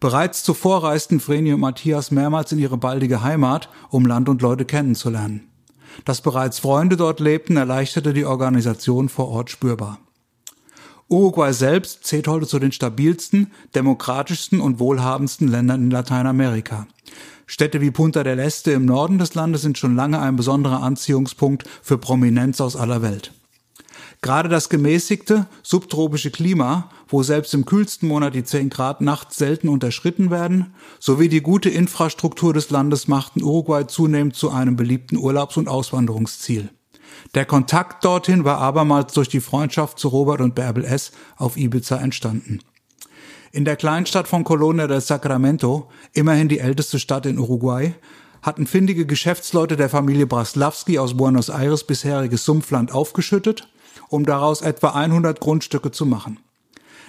Bereits 0.00 0.42
zuvor 0.42 0.84
reisten 0.84 1.18
Vreni 1.18 1.54
und 1.54 1.60
Matthias 1.60 2.10
mehrmals 2.10 2.52
in 2.52 2.58
ihre 2.58 2.76
baldige 2.76 3.22
Heimat, 3.22 3.70
um 3.88 4.04
Land 4.04 4.28
und 4.28 4.42
Leute 4.42 4.66
kennenzulernen. 4.66 5.48
Dass 6.04 6.20
bereits 6.20 6.58
Freunde 6.58 6.98
dort 6.98 7.18
lebten, 7.18 7.56
erleichterte 7.56 8.12
die 8.12 8.26
Organisation 8.26 9.08
vor 9.08 9.28
Ort 9.28 9.48
spürbar. 9.48 9.98
Uruguay 11.08 11.54
selbst 11.54 12.04
zählt 12.04 12.28
heute 12.28 12.46
zu 12.46 12.58
den 12.58 12.72
stabilsten, 12.72 13.50
demokratischsten 13.74 14.60
und 14.60 14.78
wohlhabendsten 14.78 15.48
Ländern 15.48 15.84
in 15.84 15.90
Lateinamerika. 15.90 16.86
Städte 17.46 17.80
wie 17.80 17.92
Punta 17.92 18.24
del 18.24 18.40
Este 18.40 18.72
im 18.72 18.84
Norden 18.84 19.18
des 19.18 19.34
Landes 19.34 19.62
sind 19.62 19.78
schon 19.78 19.94
lange 19.94 20.20
ein 20.20 20.34
besonderer 20.34 20.82
Anziehungspunkt 20.82 21.64
für 21.80 21.96
Prominenz 21.96 22.60
aus 22.60 22.74
aller 22.74 23.02
Welt. 23.02 23.32
Gerade 24.20 24.48
das 24.48 24.68
gemäßigte, 24.68 25.46
subtropische 25.62 26.32
Klima, 26.32 26.90
wo 27.08 27.22
selbst 27.22 27.54
im 27.54 27.64
kühlsten 27.64 28.08
Monat 28.08 28.34
die 28.34 28.42
10 28.42 28.70
Grad 28.70 29.00
nachts 29.00 29.36
selten 29.36 29.68
unterschritten 29.68 30.30
werden, 30.30 30.74
sowie 30.98 31.28
die 31.28 31.42
gute 31.42 31.70
Infrastruktur 31.70 32.52
des 32.52 32.70
Landes 32.70 33.06
machten 33.06 33.42
Uruguay 33.42 33.86
zunehmend 33.86 34.34
zu 34.34 34.50
einem 34.50 34.74
beliebten 34.74 35.16
Urlaubs- 35.16 35.56
und 35.56 35.68
Auswanderungsziel. 35.68 36.70
Der 37.34 37.44
Kontakt 37.44 38.04
dorthin 38.04 38.44
war 38.44 38.58
abermals 38.58 39.12
durch 39.12 39.28
die 39.28 39.40
Freundschaft 39.40 39.98
zu 39.98 40.08
Robert 40.08 40.40
und 40.40 40.54
Bärbel 40.54 40.84
S. 40.84 41.12
auf 41.36 41.56
Ibiza 41.56 41.96
entstanden. 41.98 42.60
In 43.52 43.64
der 43.64 43.76
Kleinstadt 43.76 44.28
von 44.28 44.44
Colonia 44.44 44.86
del 44.86 45.00
Sacramento, 45.00 45.88
immerhin 46.12 46.48
die 46.48 46.58
älteste 46.58 46.98
Stadt 46.98 47.26
in 47.26 47.38
Uruguay, 47.38 47.94
hatten 48.42 48.66
findige 48.66 49.06
Geschäftsleute 49.06 49.76
der 49.76 49.88
Familie 49.88 50.26
Braslawski 50.26 50.98
aus 50.98 51.16
Buenos 51.16 51.48
Aires 51.48 51.84
bisheriges 51.84 52.44
Sumpfland 52.44 52.92
aufgeschüttet, 52.92 53.68
um 54.08 54.24
daraus 54.24 54.62
etwa 54.62 54.90
100 54.90 55.40
Grundstücke 55.40 55.90
zu 55.90 56.06
machen. 56.06 56.38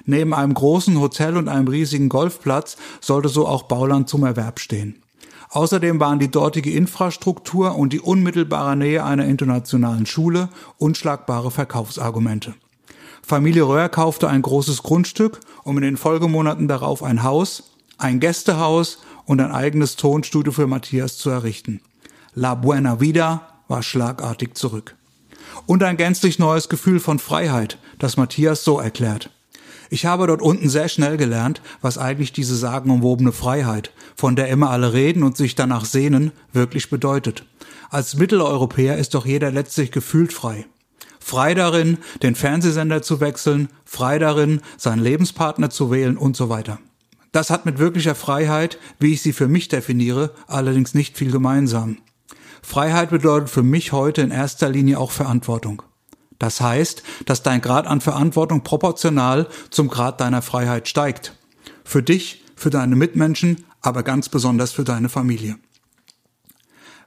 Neben 0.05 0.33
einem 0.33 0.53
großen 0.53 0.99
Hotel 0.99 1.37
und 1.37 1.49
einem 1.49 1.67
riesigen 1.67 2.09
Golfplatz 2.09 2.77
sollte 3.01 3.29
so 3.29 3.47
auch 3.47 3.63
Bauland 3.63 4.07
zum 4.09 4.23
Erwerb 4.23 4.59
stehen. 4.59 5.03
Außerdem 5.49 5.99
waren 5.99 6.19
die 6.19 6.31
dortige 6.31 6.71
Infrastruktur 6.71 7.75
und 7.75 7.93
die 7.93 7.99
unmittelbare 7.99 8.75
Nähe 8.75 9.03
einer 9.03 9.25
internationalen 9.25 10.05
Schule 10.05 10.49
unschlagbare 10.77 11.51
Verkaufsargumente. 11.51 12.55
Familie 13.27 13.67
Röhr 13.67 13.89
kaufte 13.89 14.29
ein 14.29 14.41
großes 14.41 14.83
Grundstück, 14.83 15.41
um 15.65 15.75
in 15.77 15.83
den 15.83 15.97
Folgemonaten 15.97 16.69
darauf 16.69 17.03
ein 17.03 17.23
Haus, 17.23 17.71
ein 17.97 18.21
Gästehaus 18.21 18.99
und 19.25 19.41
ein 19.41 19.51
eigenes 19.51 19.97
Tonstudio 19.97 20.53
für 20.53 20.65
Matthias 20.65 21.17
zu 21.17 21.29
errichten. 21.29 21.81
La 22.35 22.55
Buena 22.55 23.01
Vida 23.01 23.41
war 23.67 23.83
schlagartig 23.83 24.55
zurück. 24.55 24.95
Und 25.65 25.83
ein 25.83 25.97
gänzlich 25.97 26.39
neues 26.39 26.69
Gefühl 26.69 27.01
von 27.01 27.19
Freiheit, 27.19 27.79
das 27.99 28.15
Matthias 28.15 28.63
so 28.63 28.79
erklärt. 28.79 29.29
Ich 29.89 30.05
habe 30.05 30.25
dort 30.27 30.41
unten 30.41 30.69
sehr 30.69 30.87
schnell 30.87 31.17
gelernt, 31.17 31.61
was 31.81 31.97
eigentlich 31.97 32.31
diese 32.31 32.55
sagenumwobene 32.55 33.33
Freiheit, 33.33 33.91
von 34.15 34.37
der 34.37 34.47
immer 34.47 34.69
alle 34.69 34.93
reden 34.93 35.23
und 35.23 35.35
sich 35.35 35.53
danach 35.53 35.83
sehnen, 35.83 36.31
wirklich 36.53 36.89
bedeutet. 36.89 37.43
Als 37.89 38.15
Mitteleuropäer 38.15 38.97
ist 38.97 39.15
doch 39.15 39.25
jeder 39.25 39.51
letztlich 39.51 39.91
gefühlt 39.91 40.31
frei. 40.31 40.65
Frei 41.27 41.55
darin, 41.55 41.97
den 42.23 42.35
Fernsehsender 42.35 43.01
zu 43.01 43.19
wechseln, 43.19 43.67
frei 43.83 44.17
darin, 44.17 44.61
seinen 44.77 45.03
Lebenspartner 45.03 45.69
zu 45.69 45.91
wählen 45.91 46.15
und 46.15 46.37
so 46.37 46.47
weiter. 46.47 46.79
Das 47.33 47.49
hat 47.49 47.65
mit 47.65 47.79
wirklicher 47.79 48.15
Freiheit, 48.15 48.79
wie 48.97 49.11
ich 49.11 49.21
sie 49.23 49.33
für 49.33 49.49
mich 49.49 49.67
definiere, 49.67 50.31
allerdings 50.47 50.93
nicht 50.93 51.17
viel 51.17 51.29
gemeinsam. 51.29 51.97
Freiheit 52.61 53.09
bedeutet 53.09 53.49
für 53.49 53.61
mich 53.61 53.91
heute 53.91 54.21
in 54.21 54.31
erster 54.31 54.69
Linie 54.69 54.99
auch 54.99 55.11
Verantwortung. 55.11 55.81
Das 56.39 56.61
heißt, 56.61 57.03
dass 57.25 57.43
dein 57.43 57.59
Grad 57.59 57.87
an 57.87 57.99
Verantwortung 57.99 58.63
proportional 58.63 59.49
zum 59.69 59.89
Grad 59.89 60.21
deiner 60.21 60.41
Freiheit 60.41 60.87
steigt. 60.87 61.35
Für 61.83 62.01
dich, 62.01 62.45
für 62.55 62.69
deine 62.69 62.95
Mitmenschen, 62.95 63.65
aber 63.81 64.03
ganz 64.03 64.29
besonders 64.29 64.71
für 64.71 64.85
deine 64.85 65.09
Familie. 65.09 65.57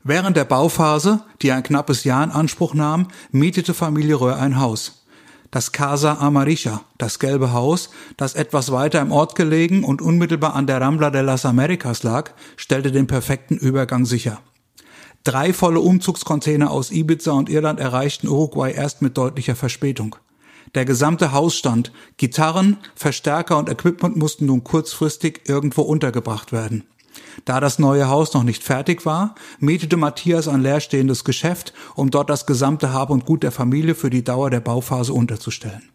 Während 0.03 0.37
der 0.37 0.47
Bauphase, 0.47 1.25
die 1.43 1.53
ein 1.53 1.63
knappes 1.63 2.05
Jahr 2.05 2.25
in 2.25 2.31
Anspruch 2.31 2.73
nahm, 2.73 3.09
mietete 3.33 3.75
Familie 3.75 4.19
Röhr 4.19 4.37
ein 4.37 4.59
Haus. 4.59 5.05
Das 5.51 5.73
Casa 5.73 6.15
Amarisha, 6.15 6.83
das 6.97 7.19
gelbe 7.19 7.53
Haus, 7.53 7.91
das 8.17 8.35
etwas 8.35 8.73
weiter 8.73 9.01
im 9.01 9.13
Ort 9.13 9.35
gelegen 9.35 9.85
und 9.85 10.01
unmittelbar 10.01 10.55
an 10.55 10.67
der 10.67 10.81
Rambla 10.81 11.11
de 11.11 11.21
las 11.23 11.45
Americas 11.45 12.03
lag, 12.03 12.31
stellte 12.57 12.93
den 12.93 13.09
perfekten 13.09 13.59
Übergang 13.59 14.07
sicher. 14.07 14.41
Drei 15.23 15.53
volle 15.53 15.81
Umzugscontainer 15.81 16.71
aus 16.71 16.91
Ibiza 16.91 17.33
und 17.33 17.51
Irland 17.51 17.79
erreichten 17.79 18.29
Uruguay 18.29 18.73
erst 18.73 19.03
mit 19.03 19.19
deutlicher 19.19 19.57
Verspätung. 19.57 20.17
Der 20.75 20.87
gesamte 20.87 21.33
Hausstand, 21.33 21.93
Gitarren, 22.17 22.79
Verstärker 22.95 23.59
und 23.59 23.69
Equipment 23.69 24.17
mussten 24.17 24.47
nun 24.47 24.65
kurzfristig 24.65 25.43
irgendwo 25.47 25.83
untergebracht 25.83 26.53
werden. 26.53 26.85
Da 27.45 27.61
das 27.61 27.79
neue 27.79 28.09
Haus 28.09 28.35
noch 28.35 28.43
nicht 28.43 28.63
fertig 28.63 29.07
war, 29.07 29.35
mietete 29.59 29.97
Matthias 29.97 30.49
ein 30.49 30.63
leerstehendes 30.63 31.25
Geschäft, 31.25 31.73
um 31.95 32.11
dort 32.11 32.31
das 32.31 32.47
gesamte 32.47 32.93
Hab 32.93 33.11
und 33.11 33.27
Gut 33.27 33.43
der 33.43 33.53
Familie 33.53 33.95
für 33.95 34.11
die 34.11 34.25
Dauer 34.25 34.51
der 34.51 34.61
Bauphase 34.61 35.13
unterzustellen. 35.13 35.89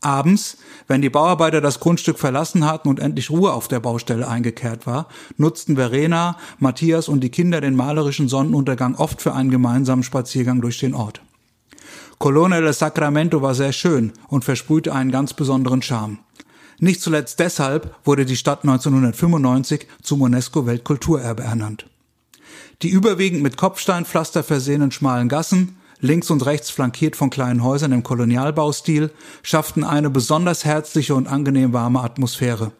Abends, 0.00 0.58
wenn 0.86 1.02
die 1.02 1.10
Bauarbeiter 1.10 1.60
das 1.60 1.80
Grundstück 1.80 2.20
verlassen 2.20 2.64
hatten 2.64 2.88
und 2.88 3.00
endlich 3.00 3.30
Ruhe 3.30 3.52
auf 3.52 3.66
der 3.66 3.80
Baustelle 3.80 4.28
eingekehrt 4.28 4.86
war, 4.86 5.08
nutzten 5.36 5.74
Verena, 5.74 6.36
Matthias 6.60 7.08
und 7.08 7.20
die 7.20 7.30
Kinder 7.30 7.60
den 7.60 7.74
malerischen 7.74 8.28
Sonnenuntergang 8.28 8.94
oft 8.94 9.20
für 9.20 9.34
einen 9.34 9.50
gemeinsamen 9.50 10.04
Spaziergang 10.04 10.60
durch 10.60 10.78
den 10.78 10.94
Ort. 10.94 11.20
Colonia 12.18 12.60
del 12.60 12.72
Sacramento 12.72 13.42
war 13.42 13.54
sehr 13.54 13.72
schön 13.72 14.12
und 14.28 14.44
versprühte 14.44 14.92
einen 14.92 15.10
ganz 15.10 15.34
besonderen 15.34 15.82
Charme. 15.82 16.18
Nicht 16.80 17.02
zuletzt 17.02 17.40
deshalb 17.40 17.94
wurde 18.04 18.24
die 18.24 18.36
Stadt 18.36 18.62
1995 18.62 19.86
zum 20.02 20.22
UNESCO-Weltkulturerbe 20.22 21.42
ernannt. 21.42 21.86
Die 22.82 22.90
überwiegend 22.90 23.42
mit 23.42 23.56
Kopfsteinpflaster 23.56 24.44
versehenen 24.44 24.92
schmalen 24.92 25.28
Gassen, 25.28 25.76
links 26.00 26.30
und 26.30 26.46
rechts 26.46 26.70
flankiert 26.70 27.16
von 27.16 27.30
kleinen 27.30 27.64
Häusern 27.64 27.90
im 27.90 28.04
Kolonialbaustil, 28.04 29.10
schafften 29.42 29.82
eine 29.82 30.10
besonders 30.10 30.64
herzliche 30.64 31.16
und 31.16 31.26
angenehm 31.26 31.72
warme 31.72 32.00
Atmosphäre. 32.00 32.70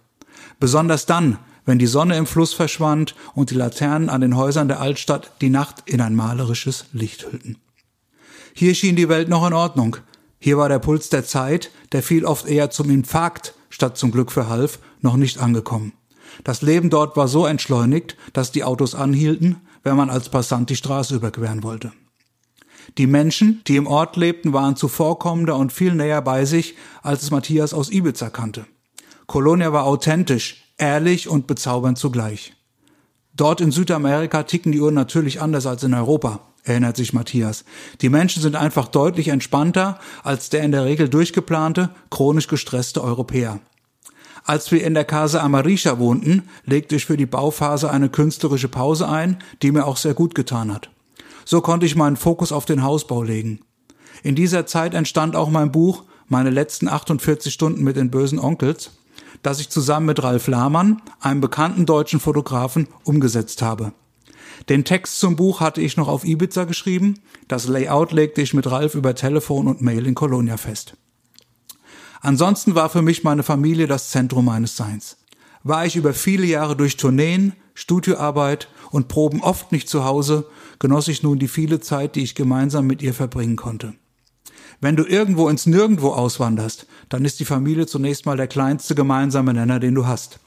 Besonders 0.61 1.07
dann, 1.07 1.39
wenn 1.65 1.81
die 1.81 1.87
Sonne 1.87 2.17
im 2.17 2.27
Fluss 2.27 2.55
verschwand 2.55 3.17
und 3.35 3.51
die 3.51 3.57
Laternen 3.57 4.09
an 4.09 4.21
den 4.21 4.37
Häusern 4.37 4.69
der 4.69 4.81
Altstadt 4.81 5.33
die 5.41 5.51
Nacht 5.51 5.83
in 5.87 6.01
ein 6.01 6.15
malerisches 6.15 6.87
Licht 6.93 7.27
hüllten. 7.27 7.57
Hier 8.55 8.75
schien 8.75 8.97
die 8.97 9.09
Welt 9.09 9.29
noch 9.29 9.47
in 9.47 9.53
Ordnung. 9.53 9.97
Hier 10.39 10.57
war 10.57 10.69
der 10.69 10.79
Puls 10.79 11.09
der 11.09 11.25
Zeit, 11.25 11.71
der 11.93 12.03
viel 12.03 12.25
oft 12.25 12.47
eher 12.47 12.71
zum 12.71 12.91
Infarkt 12.91 13.55
statt 13.71 13.99
zum 13.99 14.11
Glück 14.11 14.33
verhalf, 14.33 14.79
noch 15.01 15.17
nicht 15.17 15.39
angekommen. 15.39 15.93
Das 16.45 16.63
Leben 16.63 16.91
dort 16.91 17.17
war 17.17 17.29
so 17.29 17.47
entschleunigt, 17.47 18.17
dass 18.33 18.53
die 18.53 18.65
Autos 18.65 18.95
anhielten, 18.95 19.57
wenn 19.83 19.97
man 19.97 20.11
als 20.11 20.29
Passant 20.29 20.71
die 20.71 20.77
Straße 20.77 21.15
überqueren 21.15 21.63
wollte. 21.63 21.93
Die 22.97 23.07
Menschen, 23.07 23.63
die 23.67 23.77
im 23.77 23.87
Ort 23.87 24.17
lebten, 24.17 24.53
waren 24.53 24.77
zuvorkommender 24.77 25.57
und 25.57 25.73
viel 25.73 25.95
näher 25.95 26.23
bei 26.23 26.45
sich, 26.45 26.75
als 27.03 27.23
es 27.23 27.31
Matthias 27.31 27.75
aus 27.75 27.91
Ibiza 27.91 28.31
kannte. 28.31 28.67
Colonia 29.27 29.73
war 29.73 29.85
authentisch, 29.85 30.65
ehrlich 30.79 31.29
und 31.29 31.47
bezaubernd 31.47 31.99
zugleich. 31.99 32.55
Dort 33.35 33.61
in 33.61 33.71
Südamerika 33.71 34.43
ticken 34.45 34.73
die 34.73 34.81
Uhren 34.81 34.95
natürlich 34.95 35.41
anders 35.41 35.67
als 35.67 35.83
in 35.83 35.95
Europa, 35.95 36.41
erinnert 36.69 36.97
sich 36.97 37.13
Matthias. 37.13 37.65
Die 38.01 38.09
Menschen 38.09 38.43
sind 38.43 38.57
einfach 38.57 38.89
deutlich 38.89 39.29
entspannter 39.29 39.99
als 40.23 40.51
der 40.51 40.63
in 40.63 40.73
der 40.73 40.85
Regel 40.85 41.09
durchgeplante, 41.09 41.91
chronisch 42.11 42.49
gestresste 42.49 43.03
Europäer. 43.03 43.61
Als 44.45 44.73
wir 44.73 44.83
in 44.83 44.95
der 44.95 45.05
Casa 45.05 45.41
Amarisha 45.41 45.99
wohnten, 45.99 46.49
legte 46.65 46.97
ich 46.97 47.05
für 47.05 47.17
die 47.17 47.27
Bauphase 47.27 47.91
eine 47.91 48.09
künstlerische 48.09 48.69
Pause 48.69 49.09
ein, 49.09 49.43
die 49.63 49.73
mir 49.73 49.85
auch 49.85 49.99
sehr 49.99 50.15
gut 50.15 50.35
getan 50.35 50.73
hat. 50.73 50.91
So 51.45 51.61
konnte 51.61 51.87
ich 51.87 51.97
meinen 51.97 52.17
Fokus 52.17 52.53
auf 52.53 52.65
den 52.65 52.83
Hausbau 52.83 53.23
legen. 53.23 53.61
In 54.23 54.35
dieser 54.35 54.67
Zeit 54.67 54.95
entstand 54.95 55.37
auch 55.37 55.51
mein 55.51 55.73
Buch 55.73 56.05
Meine 56.31 56.51
letzten 56.51 56.89
48 56.89 57.53
Stunden 57.53 57.83
mit 57.83 57.97
den 57.97 58.11
bösen 58.11 58.39
Onkels, 58.39 58.91
das 59.43 59.61
ich 59.61 59.71
zusammen 59.71 60.07
mit 60.07 60.23
Ralf 60.23 60.47
Lahmann, 60.47 61.01
einem 61.21 61.41
bekannten 61.41 61.87
deutschen 61.87 62.21
Fotografen, 62.21 62.89
umgesetzt 63.05 63.63
habe. 63.63 63.93
Den 64.69 64.85
Text 64.85 65.21
zum 65.21 65.37
Buch 65.37 65.61
hatte 65.61 65.81
ich 65.81 65.97
noch 65.97 66.09
auf 66.09 66.25
Ibiza 66.25 66.65
geschrieben, 66.65 67.21
das 67.49 67.69
Layout 67.69 68.13
legte 68.13 68.43
ich 68.43 68.55
mit 68.55 68.71
Ralf 68.71 68.95
über 68.95 69.15
Telefon 69.15 69.67
und 69.67 69.81
Mail 69.81 70.07
in 70.07 70.15
Colonia 70.15 70.57
fest. 70.57 70.97
Ansonsten 72.21 72.75
war 72.75 72.91
für 72.91 73.03
mich 73.03 73.25
meine 73.25 73.43
Familie 73.43 73.87
das 73.87 74.11
Zentrum 74.11 74.45
meines 74.45 74.77
Seins. 74.77 75.19
War 75.63 75.87
ich 75.87 75.97
über 75.97 76.15
viele 76.15 76.47
Jahre 76.47 76.77
durch 76.77 76.97
Tourneen, 76.97 77.53
Studioarbeit 77.75 78.69
und 78.91 79.09
Proben 79.09 79.41
oft 79.41 79.71
nicht 79.73 79.89
zu 79.89 80.05
Hause, 80.05 80.47
genoss 80.79 81.09
ich 81.09 81.23
nun 81.23 81.39
die 81.39 81.49
viele 81.49 81.81
Zeit, 81.81 82.17
die 82.17 82.23
ich 82.23 82.35
gemeinsam 82.35 82.87
mit 82.87 83.03
ihr 83.03 83.15
verbringen 83.15 83.57
konnte. 83.57 83.95
Wenn 84.81 84.97
du 84.97 85.05
irgendwo 85.05 85.49
ins 85.49 85.67
Nirgendwo 85.67 86.11
auswanderst, 86.11 86.87
dann 87.09 87.25
ist 87.25 87.41
die 87.41 87.45
Familie 87.45 87.87
zunächst 87.87 88.27
mal 88.27 88.37
der 88.37 88.47
kleinste 88.47 88.95
gemeinsame 88.95 89.53
Nenner, 89.53 89.81
den 89.81 89.95
du 89.95 90.07
hast. 90.07 90.39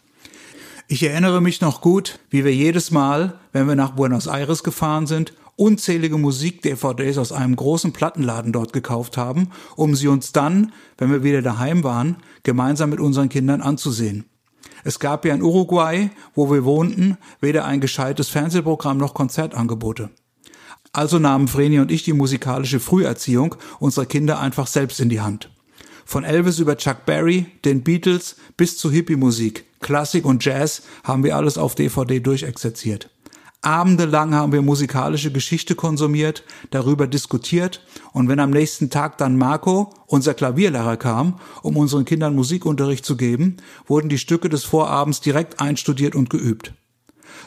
Ich 0.87 1.03
erinnere 1.03 1.41
mich 1.41 1.61
noch 1.61 1.81
gut, 1.81 2.19
wie 2.29 2.43
wir 2.43 2.53
jedes 2.53 2.91
Mal, 2.91 3.39
wenn 3.53 3.67
wir 3.67 3.75
nach 3.75 3.91
Buenos 3.91 4.27
Aires 4.27 4.63
gefahren 4.63 5.07
sind, 5.07 5.33
unzählige 5.55 6.17
Musik-DVDs 6.17 7.17
aus 7.17 7.31
einem 7.31 7.55
großen 7.55 7.93
Plattenladen 7.93 8.51
dort 8.51 8.73
gekauft 8.73 9.17
haben, 9.17 9.49
um 9.75 9.95
sie 9.95 10.07
uns 10.07 10.31
dann, 10.31 10.73
wenn 10.97 11.11
wir 11.11 11.23
wieder 11.23 11.41
daheim 11.41 11.83
waren, 11.83 12.17
gemeinsam 12.43 12.89
mit 12.89 12.99
unseren 12.99 13.29
Kindern 13.29 13.61
anzusehen. 13.61 14.25
Es 14.83 14.99
gab 14.99 15.25
ja 15.25 15.33
in 15.35 15.43
Uruguay, 15.43 16.09
wo 16.33 16.51
wir 16.51 16.65
wohnten, 16.65 17.17
weder 17.39 17.65
ein 17.65 17.81
gescheites 17.81 18.29
Fernsehprogramm 18.29 18.97
noch 18.97 19.13
Konzertangebote. 19.13 20.09
Also 20.93 21.19
nahmen 21.19 21.47
Vreni 21.47 21.79
und 21.79 21.91
ich 21.91 22.03
die 22.03 22.13
musikalische 22.13 22.79
Früherziehung 22.79 23.55
unserer 23.79 24.05
Kinder 24.05 24.39
einfach 24.39 24.67
selbst 24.67 24.99
in 24.99 25.09
die 25.09 25.21
Hand. 25.21 25.49
Von 26.05 26.23
Elvis 26.23 26.59
über 26.59 26.75
Chuck 26.75 27.05
Berry, 27.05 27.45
den 27.63 27.83
Beatles 27.83 28.35
bis 28.57 28.77
zu 28.77 28.91
Hippie-Musik, 28.91 29.65
Klassik 29.81 30.25
und 30.25 30.45
Jazz 30.45 30.83
haben 31.03 31.23
wir 31.23 31.35
alles 31.35 31.57
auf 31.57 31.75
DVD 31.75 32.19
durchexerziert. 32.19 33.09
Abendelang 33.63 34.33
haben 34.33 34.53
wir 34.53 34.63
musikalische 34.63 35.31
Geschichte 35.31 35.75
konsumiert, 35.75 36.43
darüber 36.71 37.05
diskutiert 37.05 37.85
und 38.11 38.27
wenn 38.27 38.39
am 38.39 38.49
nächsten 38.49 38.89
Tag 38.89 39.19
dann 39.19 39.37
Marco, 39.37 39.93
unser 40.07 40.33
Klavierlehrer, 40.33 40.97
kam, 40.97 41.39
um 41.61 41.77
unseren 41.77 42.05
Kindern 42.05 42.35
Musikunterricht 42.35 43.05
zu 43.05 43.15
geben, 43.15 43.57
wurden 43.85 44.09
die 44.09 44.17
Stücke 44.17 44.49
des 44.49 44.63
Vorabends 44.63 45.21
direkt 45.21 45.59
einstudiert 45.59 46.15
und 46.15 46.31
geübt. 46.31 46.73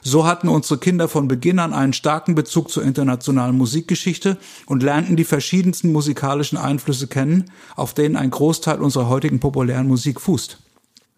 So 0.03 0.25
hatten 0.25 0.49
unsere 0.49 0.79
Kinder 0.79 1.09
von 1.09 1.26
Beginn 1.26 1.59
an 1.59 1.73
einen 1.73 1.93
starken 1.93 2.37
Bezug 2.37 2.71
zur 2.71 2.85
internationalen 2.85 3.57
Musikgeschichte 3.57 4.38
und 4.67 4.83
lernten 4.83 5.17
die 5.17 5.25
verschiedensten 5.25 5.93
musikalischen 5.93 6.59
Einflüsse 6.59 7.09
kennen, 7.09 7.50
auf 7.75 7.93
denen 7.93 8.14
ein 8.14 8.31
Großteil 8.31 8.81
unserer 8.81 9.09
heutigen 9.09 9.41
populären 9.41 9.88
Musik 9.88 10.21
fußt. 10.21 10.63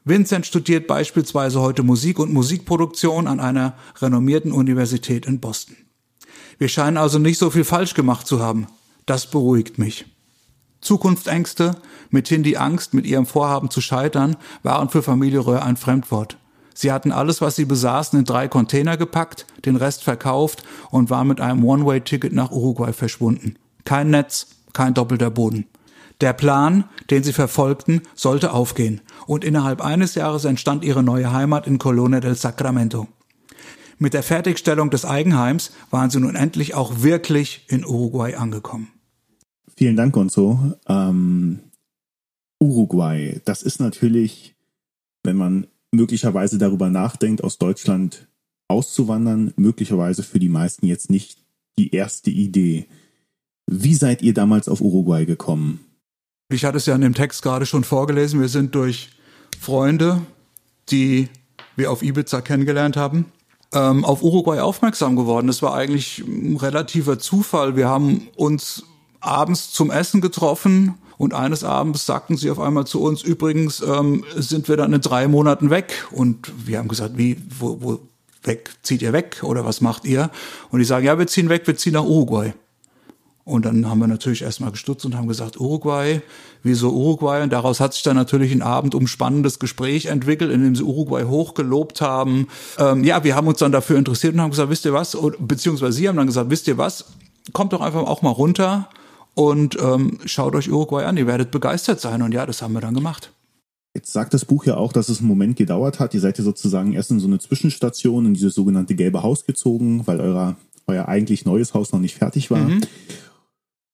Vincent 0.08 0.46
studiert 0.46 0.86
beispielsweise 0.86 1.60
heute 1.60 1.82
Musik 1.82 2.20
und 2.20 2.32
Musikproduktion 2.32 3.26
an 3.26 3.40
einer 3.40 3.74
renommierten 4.00 4.52
Universität 4.52 5.26
in 5.26 5.40
Boston. 5.40 5.76
Wir 6.58 6.68
scheinen 6.68 6.96
also 6.96 7.18
nicht 7.18 7.38
so 7.38 7.50
viel 7.50 7.64
falsch 7.64 7.94
gemacht 7.94 8.24
zu 8.24 8.38
haben. 8.38 8.68
Das 9.04 9.28
beruhigt 9.28 9.78
mich. 9.78 10.06
Zukunftsängste, 10.80 11.74
mithin 12.10 12.44
die 12.44 12.56
Angst, 12.56 12.94
mit 12.94 13.04
ihrem 13.04 13.26
Vorhaben 13.26 13.68
zu 13.68 13.80
scheitern, 13.80 14.36
waren 14.62 14.90
für 14.90 15.02
Familie 15.02 15.44
Röhr 15.44 15.64
ein 15.64 15.76
Fremdwort. 15.76 16.36
Sie 16.72 16.92
hatten 16.92 17.10
alles, 17.10 17.40
was 17.40 17.56
sie 17.56 17.64
besaßen, 17.64 18.16
in 18.16 18.24
drei 18.24 18.46
Container 18.46 18.96
gepackt, 18.96 19.44
den 19.64 19.74
Rest 19.74 20.04
verkauft 20.04 20.62
und 20.92 21.10
waren 21.10 21.26
mit 21.26 21.40
einem 21.40 21.64
One-Way-Ticket 21.64 22.32
nach 22.32 22.52
Uruguay 22.52 22.92
verschwunden. 22.92 23.56
Kein 23.84 24.10
Netz, 24.10 24.46
kein 24.72 24.94
doppelter 24.94 25.30
Boden. 25.30 25.66
Der 26.20 26.32
Plan, 26.32 26.84
den 27.10 27.22
sie 27.22 27.32
verfolgten, 27.32 28.00
sollte 28.14 28.52
aufgehen 28.52 29.02
und 29.26 29.44
innerhalb 29.44 29.82
eines 29.82 30.14
Jahres 30.14 30.44
entstand 30.44 30.84
ihre 30.84 31.02
neue 31.02 31.32
Heimat 31.32 31.66
in 31.66 31.78
Colone 31.78 32.20
del 32.20 32.34
Sacramento. 32.34 33.06
Mit 33.98 34.14
der 34.14 34.22
Fertigstellung 34.22 34.90
des 34.90 35.04
Eigenheims 35.04 35.72
waren 35.90 36.10
sie 36.10 36.20
nun 36.20 36.34
endlich 36.34 36.74
auch 36.74 37.02
wirklich 37.02 37.64
in 37.68 37.84
Uruguay 37.84 38.34
angekommen. 38.34 38.88
Vielen 39.76 39.96
Dank, 39.96 40.14
Gonzo. 40.14 40.74
Ähm, 40.88 41.60
Uruguay, 42.60 43.40
das 43.44 43.62
ist 43.62 43.80
natürlich, 43.80 44.54
wenn 45.22 45.36
man 45.36 45.66
möglicherweise 45.92 46.58
darüber 46.58 46.90
nachdenkt, 46.90 47.44
aus 47.44 47.58
Deutschland 47.58 48.28
auszuwandern, 48.68 49.52
möglicherweise 49.56 50.22
für 50.22 50.38
die 50.38 50.48
meisten 50.48 50.86
jetzt 50.86 51.10
nicht 51.10 51.44
die 51.78 51.94
erste 51.94 52.30
Idee. 52.30 52.86
Wie 53.66 53.94
seid 53.94 54.22
ihr 54.22 54.34
damals 54.34 54.68
auf 54.68 54.80
Uruguay 54.80 55.24
gekommen? 55.24 55.85
Ich 56.48 56.64
hatte 56.64 56.76
es 56.76 56.86
ja 56.86 56.94
in 56.94 57.00
dem 57.00 57.14
Text 57.14 57.42
gerade 57.42 57.66
schon 57.66 57.82
vorgelesen. 57.82 58.40
Wir 58.40 58.48
sind 58.48 58.74
durch 58.76 59.10
Freunde, 59.60 60.22
die 60.90 61.28
wir 61.74 61.90
auf 61.90 62.02
Ibiza 62.02 62.40
kennengelernt 62.40 62.96
haben, 62.96 63.26
ähm, 63.72 64.04
auf 64.04 64.22
Uruguay 64.22 64.60
aufmerksam 64.60 65.16
geworden. 65.16 65.48
Das 65.48 65.60
war 65.60 65.74
eigentlich 65.74 66.18
ein 66.18 66.56
relativer 66.56 67.18
Zufall. 67.18 67.74
Wir 67.74 67.88
haben 67.88 68.28
uns 68.36 68.84
abends 69.20 69.72
zum 69.72 69.90
Essen 69.90 70.20
getroffen 70.20 70.94
und 71.18 71.34
eines 71.34 71.64
Abends 71.64 72.06
sagten 72.06 72.36
sie 72.36 72.48
auf 72.48 72.60
einmal 72.60 72.86
zu 72.86 73.02
uns, 73.02 73.22
übrigens 73.22 73.80
ähm, 73.80 74.24
sind 74.36 74.68
wir 74.68 74.76
dann 74.76 74.92
in 74.92 75.00
drei 75.00 75.26
Monaten 75.26 75.70
weg. 75.70 76.06
Und 76.12 76.52
wir 76.64 76.78
haben 76.78 76.86
gesagt, 76.86 77.18
wie, 77.18 77.38
wo, 77.58 77.78
wo 77.80 78.00
weg? 78.44 78.70
Zieht 78.82 79.02
ihr 79.02 79.12
weg 79.12 79.40
oder 79.42 79.64
was 79.64 79.80
macht 79.80 80.04
ihr? 80.04 80.30
Und 80.70 80.78
die 80.78 80.84
sagen, 80.84 81.06
ja, 81.06 81.18
wir 81.18 81.26
ziehen 81.26 81.48
weg, 81.48 81.66
wir 81.66 81.76
ziehen 81.76 81.94
nach 81.94 82.04
Uruguay. 82.04 82.54
Und 83.46 83.64
dann 83.64 83.88
haben 83.88 84.00
wir 84.00 84.08
natürlich 84.08 84.42
erstmal 84.42 84.72
gestutzt 84.72 85.06
und 85.06 85.16
haben 85.16 85.28
gesagt, 85.28 85.60
Uruguay, 85.60 86.20
wieso 86.64 86.90
Uruguay? 86.90 87.44
Und 87.44 87.52
daraus 87.52 87.78
hat 87.78 87.94
sich 87.94 88.02
dann 88.02 88.16
natürlich 88.16 88.50
ein 88.50 88.60
Abend 88.60 88.96
um 88.96 89.06
spannendes 89.06 89.60
Gespräch 89.60 90.06
entwickelt, 90.06 90.50
in 90.50 90.64
dem 90.64 90.74
sie 90.74 90.82
Uruguay 90.82 91.22
hochgelobt 91.22 92.00
haben. 92.00 92.48
Ähm, 92.76 93.04
ja, 93.04 93.22
wir 93.22 93.36
haben 93.36 93.46
uns 93.46 93.60
dann 93.60 93.70
dafür 93.70 93.98
interessiert 93.98 94.34
und 94.34 94.40
haben 94.40 94.50
gesagt, 94.50 94.68
wisst 94.68 94.84
ihr 94.84 94.92
was? 94.92 95.16
Beziehungsweise 95.38 95.92
sie 95.92 96.08
haben 96.08 96.16
dann 96.16 96.26
gesagt, 96.26 96.50
wisst 96.50 96.66
ihr 96.66 96.76
was? 96.76 97.04
Kommt 97.52 97.72
doch 97.72 97.82
einfach 97.82 98.02
auch 98.02 98.20
mal 98.20 98.30
runter 98.30 98.88
und 99.34 99.78
ähm, 99.80 100.18
schaut 100.24 100.56
euch 100.56 100.68
Uruguay 100.68 101.04
an, 101.04 101.16
ihr 101.16 101.28
werdet 101.28 101.52
begeistert 101.52 102.00
sein. 102.00 102.22
Und 102.22 102.32
ja, 102.32 102.46
das 102.46 102.62
haben 102.62 102.72
wir 102.72 102.80
dann 102.80 102.94
gemacht. 102.94 103.30
Jetzt 103.94 104.12
sagt 104.12 104.34
das 104.34 104.44
Buch 104.44 104.64
ja 104.64 104.76
auch, 104.76 104.92
dass 104.92 105.08
es 105.08 105.20
einen 105.20 105.28
Moment 105.28 105.56
gedauert 105.56 106.00
hat. 106.00 106.14
Ihr 106.14 106.20
seid 106.20 106.36
ja 106.36 106.42
sozusagen 106.42 106.94
erst 106.94 107.12
in 107.12 107.20
so 107.20 107.28
eine 107.28 107.38
Zwischenstation 107.38 108.26
in 108.26 108.34
dieses 108.34 108.56
sogenannte 108.56 108.96
gelbe 108.96 109.22
Haus 109.22 109.46
gezogen, 109.46 110.04
weil 110.08 110.20
euer, 110.20 110.56
euer 110.88 111.06
eigentlich 111.06 111.44
neues 111.44 111.74
Haus 111.74 111.92
noch 111.92 112.00
nicht 112.00 112.16
fertig 112.16 112.50
war. 112.50 112.58
Mhm. 112.58 112.80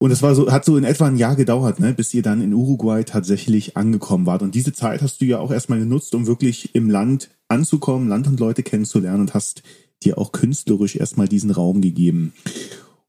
Und 0.03 0.11
es 0.11 0.21
war 0.21 0.35
so, 0.35 0.51
hat 0.51 0.65
so 0.65 0.77
in 0.77 0.83
etwa 0.83 1.07
ein 1.07 1.17
Jahr 1.17 1.37
gedauert, 1.37 1.79
ne, 1.79 1.95
bis 1.95 2.13
ihr 2.13 2.23
dann 2.23 2.41
in 2.41 2.53
Uruguay 2.53 3.05
tatsächlich 3.05 3.77
angekommen 3.77 4.27
wart. 4.27 4.43
Und 4.43 4.57
diese 4.57 4.73
Zeit 4.73 5.01
hast 5.01 5.21
du 5.21 5.27
ja 5.27 5.39
auch 5.39 5.53
erstmal 5.53 5.79
genutzt, 5.79 6.13
um 6.17 6.27
wirklich 6.27 6.75
im 6.75 6.91
Land 6.91 7.31
anzukommen, 7.47 8.09
Land 8.09 8.27
und 8.27 8.41
Leute 8.41 8.65
kennenzulernen 8.65 9.21
und 9.21 9.33
hast 9.33 9.63
dir 10.03 10.19
auch 10.19 10.33
künstlerisch 10.33 10.97
erstmal 10.97 11.29
diesen 11.29 11.53
Raum 11.53 11.81
gegeben. 11.81 12.33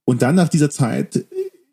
Und 0.06 0.22
dann 0.22 0.36
nach 0.36 0.50
dieser 0.50 0.70
Zeit 0.70 1.26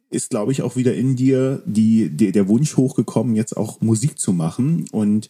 ist, 0.08 0.30
glaube 0.30 0.52
ich, 0.52 0.62
auch 0.62 0.76
wieder 0.76 0.94
in 0.94 1.16
dir 1.16 1.62
die, 1.66 2.08
der, 2.08 2.32
der 2.32 2.48
Wunsch 2.48 2.78
hochgekommen, 2.78 3.36
jetzt 3.36 3.58
auch 3.58 3.82
Musik 3.82 4.18
zu 4.18 4.32
machen. 4.32 4.86
Und 4.90 5.28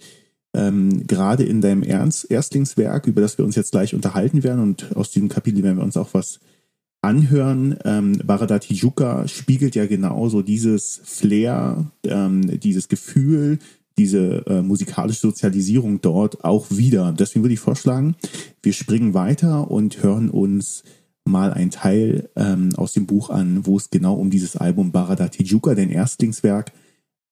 ähm, 0.55 1.09
gerade 1.09 1.42
in 1.42 1.61
deinem 1.61 1.83
Ernst, 1.83 2.31
Erstlingswerk, 2.31 3.09
über 3.09 3.22
das 3.22 3.38
wir 3.38 3.44
uns 3.44 3.57
jetzt 3.57 3.72
gleich 3.72 3.92
unterhalten 3.92 4.44
werden, 4.44 4.62
und 4.62 4.94
aus 4.94 5.11
diesem 5.11 5.29
Kapitel 5.29 5.64
werden 5.64 5.79
wir 5.79 5.85
uns 5.85 5.96
auch 5.96 6.11
was 6.12 6.38
anhören. 7.02 7.76
Ähm, 7.84 8.20
Barada 8.24 8.58
Tijuca 8.58 9.26
spiegelt 9.28 9.74
ja 9.74 9.86
genauso 9.86 10.42
dieses 10.42 11.00
Flair, 11.04 11.90
ähm, 12.04 12.60
dieses 12.60 12.88
Gefühl, 12.88 13.58
diese 13.98 14.46
äh, 14.46 14.62
musikalische 14.62 15.20
Sozialisierung 15.20 16.00
dort 16.00 16.44
auch 16.44 16.66
wieder. 16.70 17.12
Deswegen 17.12 17.44
würde 17.44 17.54
ich 17.54 17.60
vorschlagen, 17.60 18.16
wir 18.62 18.72
springen 18.72 19.14
weiter 19.14 19.70
und 19.70 20.02
hören 20.02 20.30
uns 20.30 20.84
mal 21.24 21.52
ein 21.52 21.70
Teil 21.70 22.30
ähm, 22.36 22.70
aus 22.76 22.92
dem 22.92 23.06
Buch 23.06 23.30
an, 23.30 23.66
wo 23.66 23.76
es 23.76 23.90
genau 23.90 24.14
um 24.14 24.30
dieses 24.30 24.56
Album 24.56 24.90
Barada 24.90 25.28
Tijuca, 25.28 25.74
dein 25.74 25.90
Erstlingswerk, 25.90 26.72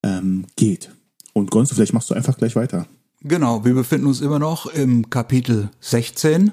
ähm, 0.03 0.45
geht. 0.57 0.91
Und 1.33 1.51
Gonzo, 1.51 1.75
vielleicht 1.75 1.95
machst 1.95 2.11
du 2.11 2.15
einfach 2.15 2.37
gleich 2.37 2.55
weiter. 2.55 2.87
Genau, 3.23 3.65
wir 3.65 3.75
befinden 3.75 4.07
uns 4.07 4.21
immer 4.21 4.39
noch 4.39 4.67
im 4.67 5.11
Kapitel 5.11 5.71
16 5.81 6.53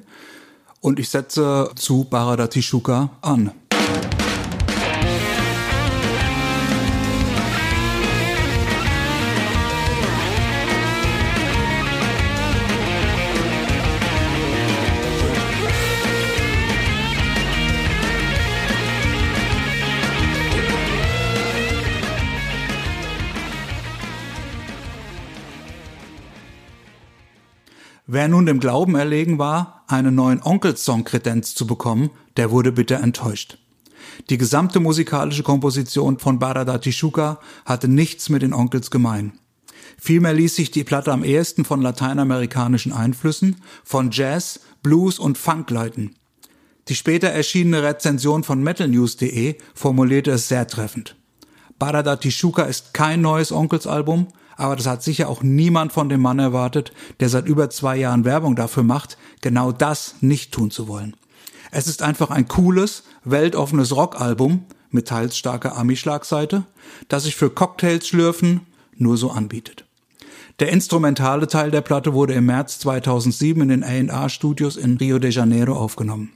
und 0.86 1.00
ich 1.00 1.10
setze 1.10 1.71
zu 1.76 2.04
Barada 2.04 2.45
Tijuca 2.45 3.10
an. 3.21 3.50
Wer 28.15 28.30
nun 28.30 28.45
dem 28.45 28.62
Glauben 28.62 28.95
erlegen 28.95 29.39
war, 29.39 29.84
einen 29.88 30.15
neuen 30.15 30.41
Onkels-Song-Kredenz 30.41 31.54
zu 31.54 31.67
bekommen, 31.67 32.12
der 32.38 32.49
wurde 32.49 32.71
bitter 32.71 33.01
enttäuscht. 33.01 33.58
Die 34.30 34.38
gesamte 34.38 34.80
musikalische 34.80 35.43
Komposition 35.43 36.17
von 36.17 36.39
Barada 36.39 36.78
Tishuka 36.78 37.41
hatte 37.65 37.89
nichts 37.89 38.30
mit 38.30 38.41
den 38.41 38.54
Onkels 38.54 38.89
gemein. 38.89 39.34
Vielmehr 39.97 40.32
ließ 40.32 40.56
sich 40.56 40.71
die 40.71 40.86
Platte 40.86 41.12
am 41.12 41.25
ehesten 41.25 41.65
von 41.65 41.82
lateinamerikanischen 41.82 42.93
Einflüssen, 42.93 43.58
von 43.84 44.12
Jazz, 44.12 44.62
Blues 44.82 45.19
und 45.19 45.38
Funk 45.38 45.69
leiten. 45.69 46.15
Die 46.88 46.95
später 46.95 47.28
erschienene 47.28 47.84
Rezension 47.84 48.45
von 48.45 48.63
metalnews.de 48.63 49.58
formulierte 49.73 50.32
es 50.32 50.47
sehr 50.47 50.69
treffend. 50.69 51.17
Barada 51.78 52.15
Tishuka 52.15 52.63
ist 52.63 52.93
kein 52.93 53.19
neues 53.19 53.51
Onkels-Album, 53.51 54.30
aber 54.58 54.76
das 54.76 54.88
hat 54.88 55.04
sicher 55.04 55.30
auch 55.30 55.44
niemand 55.44 55.94
von 55.94 56.10
dem 56.10 56.22
Mann 56.22 56.39
erwartet, 56.39 56.94
der 57.20 57.30
seit 57.30 57.48
über 57.48 57.70
zwei 57.70 57.98
Jahren 57.98 58.26
Werbung 58.26 58.56
dafür 58.56 58.84
macht, 58.84 59.18
genau 59.41 59.72
das 59.72 60.15
nicht 60.22 60.52
tun 60.52 60.72
zu 60.72 60.88
wollen. 60.88 61.15
Es 61.72 61.88
ist 61.88 62.02
einfach 62.02 62.30
ein 62.30 62.48
cooles, 62.48 63.04
weltoffenes 63.24 63.96
Rockalbum 63.96 64.65
mit 64.91 65.08
teils 65.08 65.38
starker 65.38 65.76
Ami-Schlagseite, 65.76 66.63
das 67.10 67.24
sich 67.24 67.36
für 67.36 67.50
Cocktails 67.50 68.08
schlürfen 68.08 68.62
nur 68.96 69.18
so 69.18 69.32
anbietet. 69.32 69.86
Der 70.60 70.70
instrumentale 70.70 71.48
Teil 71.48 71.70
der 71.70 71.82
Platte 71.82 72.13
wurde 72.13 72.34
im 72.34 72.46
März 72.46 72.80
2007 72.80 73.62
in 73.63 73.68
den 73.68 73.84
A&R 73.84 74.30
Studios 74.30 74.78
in 74.78 74.96
Rio 74.96 75.20
de 75.20 75.32
Janeiro 75.32 75.74
aufgenommen. 75.74 76.32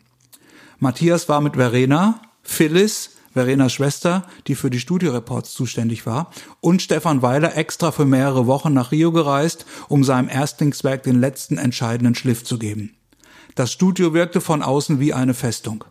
Matthias 0.77 1.29
war 1.29 1.39
mit 1.39 1.55
Verena, 1.55 2.21
Phyllis, 2.43 3.11
Verenas 3.39 3.71
Schwester, 3.71 4.25
die 4.47 4.55
für 4.55 4.69
die 4.69 4.81
Studioreports 4.81 5.53
zuständig 5.53 6.05
war, 6.05 6.29
und 6.59 6.81
Stefan 6.81 7.21
Weiler 7.21 7.55
extra 7.55 7.93
für 7.93 8.03
mehrere 8.03 8.47
Wochen 8.47 8.73
nach 8.73 8.91
Rio 8.91 9.13
gereist, 9.13 9.65
um 9.87 10.03
seinem 10.03 10.27
Erstlingswerk 10.27 11.03
den 11.03 11.21
letzten 11.21 11.57
entscheidenden 11.57 12.15
Schliff 12.15 12.43
zu 12.43 12.59
geben. 12.59 12.97
Das 13.55 13.71
Studio 13.71 14.13
wirkte 14.13 14.41
von 14.41 14.61
außen 14.61 14.99
wie 14.99 15.13
eine 15.13 15.33
Festung. 15.33 15.85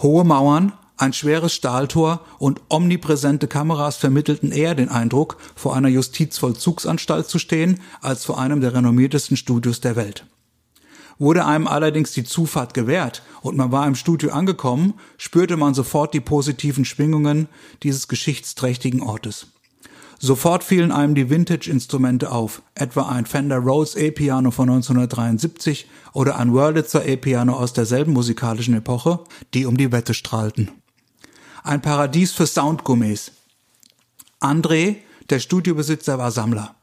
Hohe 0.00 0.24
Mauern, 0.24 0.72
ein 0.96 1.12
schweres 1.12 1.52
Stahltor 1.52 2.24
und 2.38 2.62
omnipräsente 2.70 3.46
Kameras 3.46 3.96
vermittelten 3.96 4.50
eher 4.50 4.74
den 4.74 4.88
Eindruck, 4.88 5.36
vor 5.54 5.76
einer 5.76 5.88
Justizvollzugsanstalt 5.88 7.28
zu 7.28 7.38
stehen, 7.38 7.82
als 8.00 8.24
vor 8.24 8.40
einem 8.40 8.62
der 8.62 8.72
renommiertesten 8.72 9.36
Studios 9.36 9.82
der 9.82 9.96
Welt. 9.96 10.24
Wurde 11.18 11.46
einem 11.46 11.66
allerdings 11.66 12.12
die 12.12 12.24
Zufahrt 12.24 12.74
gewährt 12.74 13.22
und 13.40 13.56
man 13.56 13.72
war 13.72 13.86
im 13.86 13.94
Studio 13.94 14.30
angekommen, 14.30 14.94
spürte 15.16 15.56
man 15.56 15.74
sofort 15.74 16.12
die 16.12 16.20
positiven 16.20 16.84
Schwingungen 16.84 17.48
dieses 17.82 18.08
geschichtsträchtigen 18.08 19.02
Ortes. 19.02 19.46
Sofort 20.18 20.64
fielen 20.64 20.92
einem 20.92 21.14
die 21.14 21.28
Vintage-Instrumente 21.28 22.32
auf, 22.32 22.62
etwa 22.74 23.08
ein 23.08 23.26
Fender 23.26 23.58
Rhodes 23.58 23.96
E-Piano 23.96 24.50
von 24.50 24.68
1973 24.70 25.88
oder 26.12 26.38
ein 26.38 26.52
Wurlitzer 26.52 27.06
E-Piano 27.06 27.54
aus 27.54 27.74
derselben 27.74 28.12
musikalischen 28.12 28.74
Epoche, 28.74 29.20
die 29.52 29.66
um 29.66 29.76
die 29.76 29.92
Wette 29.92 30.14
strahlten. 30.14 30.70
Ein 31.62 31.82
Paradies 31.82 32.32
für 32.32 32.46
Soundgourmets. 32.46 33.32
André, 34.40 34.96
der 35.28 35.40
Studiobesitzer, 35.40 36.16
war 36.16 36.30
Sammler. 36.30 36.75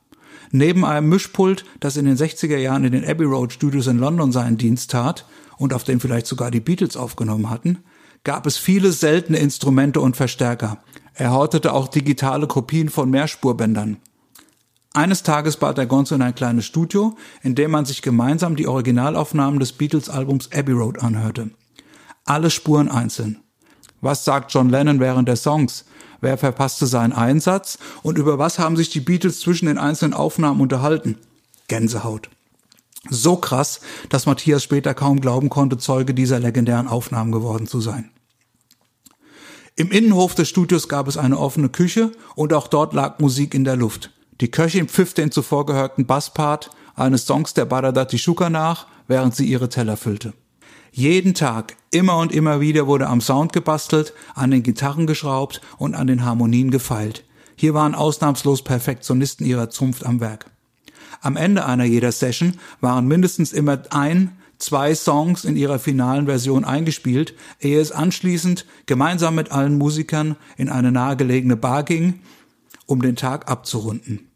Neben 0.56 0.86
einem 0.86 1.10
Mischpult, 1.10 1.66
das 1.80 1.98
in 1.98 2.06
den 2.06 2.16
60er 2.16 2.58
Jahren 2.58 2.84
in 2.84 2.92
den 2.92 3.04
Abbey 3.04 3.24
Road 3.24 3.52
Studios 3.52 3.88
in 3.88 3.98
London 3.98 4.32
seinen 4.32 4.56
Dienst 4.56 4.92
tat 4.92 5.26
und 5.58 5.74
auf 5.74 5.84
dem 5.84 6.00
vielleicht 6.00 6.28
sogar 6.28 6.52
die 6.52 6.60
Beatles 6.60 6.96
aufgenommen 6.96 7.50
hatten, 7.50 7.80
gab 8.24 8.46
es 8.46 8.58
viele 8.58 8.92
seltene 8.92 9.40
Instrumente 9.40 10.00
und 10.00 10.16
Verstärker. 10.16 10.78
Er 11.16 11.32
hortete 11.32 11.74
auch 11.74 11.88
digitale 11.88 12.46
Kopien 12.46 12.90
von 12.90 13.10
Mehrspurbändern. 13.10 13.98
Eines 14.94 15.24
Tages 15.24 15.58
bat 15.58 15.80
er 15.80 15.88
Gonzo 15.88 16.14
in 16.14 16.22
ein 16.22 16.36
kleines 16.36 16.68
Studio, 16.68 17.18
in 17.42 17.56
dem 17.56 17.72
man 17.72 17.86
sich 17.86 18.04
gemeinsam 18.04 18.56
die 18.56 18.68
Originalaufnahmen 18.68 19.60
des 19.60 19.74
Beatles-Albums 19.74 20.52
Abbey 20.52 20.74
Road 20.74 21.00
anhörte. 21.02 21.50
Alle 22.26 22.52
Spuren 22.52 22.90
einzeln. 22.90 23.43
Was 24.04 24.26
sagt 24.26 24.54
John 24.54 24.70
Lennon 24.70 25.00
während 25.00 25.30
der 25.30 25.38
Songs? 25.38 25.86
Wer 26.20 26.38
verpasste 26.38 26.88
seinen 26.88 27.14
Einsatz? 27.14 27.80
Und 28.02 28.18
über 28.18 28.38
was 28.38 28.60
haben 28.60 28.76
sich 28.76 28.90
die 28.90 29.00
Beatles 29.00 29.40
zwischen 29.40 29.68
den 29.68 29.78
einzelnen 29.78 30.14
Aufnahmen 30.14 30.60
unterhalten? 30.60 31.18
Gänsehaut. 31.70 32.30
So 33.10 33.38
krass, 33.38 33.80
dass 34.10 34.26
Matthias 34.26 34.62
später 34.62 34.94
kaum 34.94 35.22
glauben 35.22 35.50
konnte, 35.50 35.78
Zeuge 35.78 36.14
dieser 36.14 36.40
legendären 36.40 36.90
Aufnahmen 36.90 37.32
geworden 37.32 37.66
zu 37.66 37.80
sein. 37.80 38.12
Im 39.78 39.90
Innenhof 39.90 40.36
des 40.36 40.50
Studios 40.50 40.90
gab 40.90 41.08
es 41.08 41.16
eine 41.16 41.40
offene 41.40 41.70
Küche 41.70 42.12
und 42.36 42.52
auch 42.52 42.68
dort 42.68 42.94
lag 42.94 43.20
Musik 43.20 43.54
in 43.54 43.64
der 43.64 43.78
Luft. 43.78 44.12
Die 44.42 44.52
Köchin 44.52 44.90
pfiff 44.90 45.14
den 45.14 45.32
zuvor 45.32 45.66
gehörten 45.66 46.06
Basspart 46.06 46.72
eines 46.96 47.26
Songs 47.26 47.54
der 47.54 47.66
Baradati 47.66 48.20
Shuka 48.20 48.50
nach, 48.50 48.86
während 49.08 49.34
sie 49.34 49.46
ihre 49.46 49.70
Teller 49.70 49.96
füllte. 49.96 50.34
Jeden 50.96 51.34
Tag, 51.34 51.76
immer 51.90 52.20
und 52.20 52.32
immer 52.32 52.62
wieder 52.62 52.86
wurde 52.86 53.08
am 53.08 53.20
Sound 53.20 53.52
gebastelt, 53.52 54.14
an 54.36 54.52
den 54.52 54.62
Gitarren 54.62 55.08
geschraubt 55.08 55.60
und 55.80 55.96
an 55.96 56.06
den 56.06 56.24
Harmonien 56.24 56.70
gefeilt. 56.70 57.26
Hier 57.56 57.74
waren 57.74 57.96
ausnahmslos 57.96 58.64
Perfektionisten 58.64 59.44
ihrer 59.44 59.72
Zunft 59.72 60.06
am 60.06 60.20
Werk. 60.20 60.52
Am 61.20 61.36
Ende 61.36 61.66
einer 61.66 61.84
jeder 61.84 62.12
Session 62.12 62.60
waren 62.80 63.08
mindestens 63.08 63.54
immer 63.54 63.82
ein, 63.90 64.38
zwei 64.60 64.94
Songs 64.94 65.46
in 65.46 65.56
ihrer 65.56 65.80
finalen 65.80 66.28
Version 66.28 66.64
eingespielt, 66.64 67.34
ehe 67.60 67.80
es 67.80 67.92
anschließend 67.92 68.68
gemeinsam 68.86 69.34
mit 69.34 69.52
allen 69.52 69.80
Musikern 69.80 70.36
in 70.58 70.70
eine 70.70 70.92
nahegelegene 70.92 71.58
Bar 71.58 71.82
ging, 71.82 72.20
um 72.86 73.02
den 73.02 73.16
Tag 73.16 73.50
abzurunden. 73.50 74.30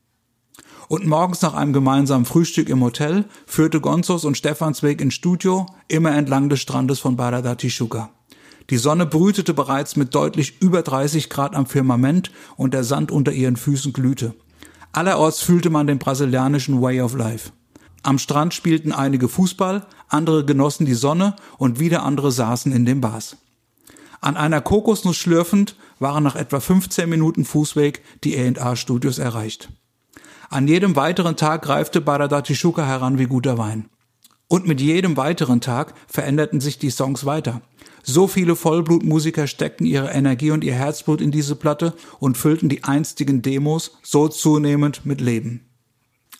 Und 0.87 1.05
morgens 1.05 1.41
nach 1.41 1.53
einem 1.53 1.73
gemeinsamen 1.73 2.25
Frühstück 2.25 2.69
im 2.69 2.81
Hotel 2.81 3.25
führte 3.45 3.81
Gonzos 3.81 4.23
und 4.23 4.37
Stefans 4.37 4.83
Weg 4.83 5.01
ins 5.01 5.15
Studio, 5.15 5.65
immer 5.89 6.15
entlang 6.15 6.47
des 6.47 6.61
Strandes 6.61 6.99
von 6.99 7.17
Badatishuka. 7.17 8.09
Die 8.69 8.77
Sonne 8.77 9.05
brütete 9.05 9.53
bereits 9.53 9.95
mit 9.95 10.15
deutlich 10.15 10.61
über 10.61 10.81
30 10.81 11.29
Grad 11.29 11.55
am 11.55 11.65
Firmament 11.65 12.31
und 12.55 12.73
der 12.73 12.83
Sand 12.83 13.11
unter 13.11 13.31
ihren 13.31 13.57
Füßen 13.57 13.93
glühte. 13.93 14.33
Allerorts 14.93 15.41
fühlte 15.41 15.69
man 15.69 15.87
den 15.87 15.99
brasilianischen 15.99 16.81
Way 16.81 17.01
of 17.01 17.15
Life. 17.15 17.51
Am 18.03 18.17
Strand 18.17 18.53
spielten 18.53 18.91
einige 18.93 19.27
Fußball, 19.27 19.85
andere 20.07 20.45
genossen 20.45 20.85
die 20.85 20.93
Sonne 20.93 21.35
und 21.57 21.79
wieder 21.79 22.03
andere 22.03 22.31
saßen 22.31 22.71
in 22.71 22.85
den 22.85 23.01
Bars. 23.01 23.37
An 24.21 24.37
einer 24.37 24.61
Kokosnuss 24.61 25.17
schlürfend 25.17 25.75
waren 25.99 26.23
nach 26.23 26.35
etwa 26.35 26.59
15 26.59 27.09
Minuten 27.09 27.45
Fußweg 27.45 28.01
die 28.23 28.37
A&R 28.37 28.75
Studios 28.75 29.17
erreicht. 29.17 29.69
An 30.49 30.67
jedem 30.67 30.95
weiteren 30.95 31.35
Tag 31.35 31.63
greifte 31.63 31.99
Baraдаtishuka 31.99 32.85
heran 32.85 33.19
wie 33.19 33.25
guter 33.25 33.57
Wein. 33.57 33.89
Und 34.47 34.65
mit 34.65 34.79
jedem 34.79 35.17
weiteren 35.17 35.59
Tag 35.59 35.93
veränderten 36.07 36.61
sich 36.61 36.79
die 36.79 36.89
Songs 36.89 37.25
weiter. 37.25 37.61
So 38.01 38.27
viele 38.27 38.55
Vollblutmusiker 38.55 39.47
steckten 39.47 39.85
ihre 39.85 40.11
Energie 40.11 40.51
und 40.51 40.63
ihr 40.63 40.73
Herzblut 40.73 41.19
in 41.19 41.31
diese 41.31 41.55
Platte 41.55 41.93
und 42.19 42.37
füllten 42.37 42.69
die 42.69 42.85
einstigen 42.85 43.41
Demos 43.41 43.97
so 44.01 44.29
zunehmend 44.29 45.05
mit 45.05 45.19
Leben. 45.19 45.65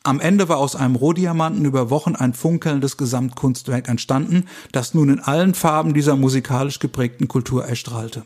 Am 0.03 0.21
Ende 0.21 0.47
war 0.47 0.57
aus 0.57 0.77
einem 0.77 0.95
Rohdiamanten 0.95 1.65
über 1.65 1.89
Wochen 1.89 2.15
ein 2.15 2.33
funkelndes 2.33 2.95
Gesamtkunstwerk 2.95 3.89
entstanden, 3.89 4.45
das 4.71 4.93
nun 4.93 5.09
in 5.09 5.19
allen 5.19 5.53
Farben 5.53 5.93
dieser 5.93 6.15
musikalisch 6.15 6.79
geprägten 6.79 7.27
Kultur 7.27 7.65
erstrahlte. 7.65 8.23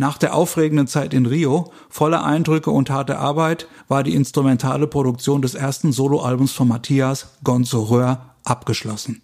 Nach 0.00 0.16
der 0.16 0.34
aufregenden 0.34 0.86
Zeit 0.86 1.12
in 1.12 1.26
Rio, 1.26 1.72
voller 1.90 2.24
Eindrücke 2.24 2.70
und 2.70 2.88
harte 2.88 3.18
Arbeit, 3.18 3.68
war 3.86 4.02
die 4.02 4.14
instrumentale 4.14 4.86
Produktion 4.86 5.42
des 5.42 5.52
ersten 5.52 5.92
Soloalbums 5.92 6.52
von 6.52 6.68
Matthias 6.68 7.34
Gonzo 7.44 7.82
Röhr 7.82 8.34
abgeschlossen. 8.42 9.20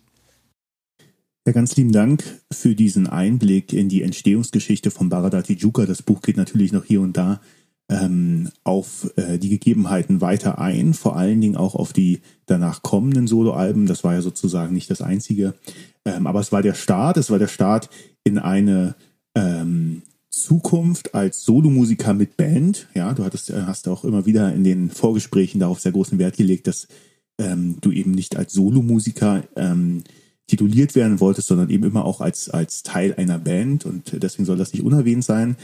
Ja, 1.46 1.54
ganz 1.54 1.76
lieben 1.76 1.92
Dank 1.92 2.24
für 2.52 2.74
diesen 2.74 3.06
Einblick 3.06 3.72
in 3.72 3.88
die 3.88 4.02
Entstehungsgeschichte 4.02 4.90
von 4.90 5.08
Baradati 5.08 5.54
Juka. 5.54 5.86
Das 5.86 6.02
Buch 6.02 6.20
geht 6.20 6.36
natürlich 6.36 6.72
noch 6.72 6.84
hier 6.84 7.00
und 7.00 7.16
da 7.16 7.40
ähm, 7.88 8.50
auf 8.62 9.10
äh, 9.16 9.38
die 9.38 9.48
Gegebenheiten 9.48 10.20
weiter 10.20 10.58
ein, 10.58 10.92
vor 10.92 11.16
allen 11.16 11.40
Dingen 11.40 11.56
auch 11.56 11.74
auf 11.74 11.94
die 11.94 12.20
danach 12.44 12.82
kommenden 12.82 13.26
Soloalben. 13.26 13.86
Das 13.86 14.04
war 14.04 14.12
ja 14.12 14.20
sozusagen 14.20 14.74
nicht 14.74 14.90
das 14.90 15.00
einzige, 15.00 15.54
ähm, 16.04 16.26
aber 16.26 16.40
es 16.40 16.52
war 16.52 16.60
der 16.60 16.74
Start. 16.74 17.16
Es 17.16 17.30
war 17.30 17.38
der 17.38 17.48
Start 17.48 17.88
in 18.24 18.38
eine 18.38 18.94
ähm, 19.34 20.02
Zukunft 20.46 21.12
als 21.12 21.42
Solomusiker 21.42 22.14
mit 22.14 22.36
Band. 22.36 22.86
Ja, 22.94 23.12
du 23.14 23.24
hattest, 23.24 23.50
äh, 23.50 23.62
hast 23.66 23.88
auch 23.88 24.04
immer 24.04 24.26
wieder 24.26 24.54
in 24.54 24.62
den 24.62 24.90
Vorgesprächen 24.90 25.58
darauf 25.58 25.80
sehr 25.80 25.90
großen 25.90 26.20
Wert 26.20 26.36
gelegt, 26.36 26.68
dass 26.68 26.86
ähm, 27.38 27.78
du 27.80 27.90
eben 27.90 28.12
nicht 28.12 28.36
als 28.36 28.52
Solomusiker 28.52 29.42
ähm, 29.56 30.04
tituliert 30.46 30.94
werden 30.94 31.18
wolltest, 31.18 31.48
sondern 31.48 31.68
eben 31.68 31.82
immer 31.82 32.04
auch 32.04 32.20
als, 32.20 32.48
als 32.48 32.84
Teil 32.84 33.14
einer 33.16 33.40
Band 33.40 33.86
und 33.86 34.22
deswegen 34.22 34.44
soll 34.44 34.56
das 34.56 34.72
nicht 34.72 34.84
unerwähnt 34.84 35.24
sein. 35.24 35.56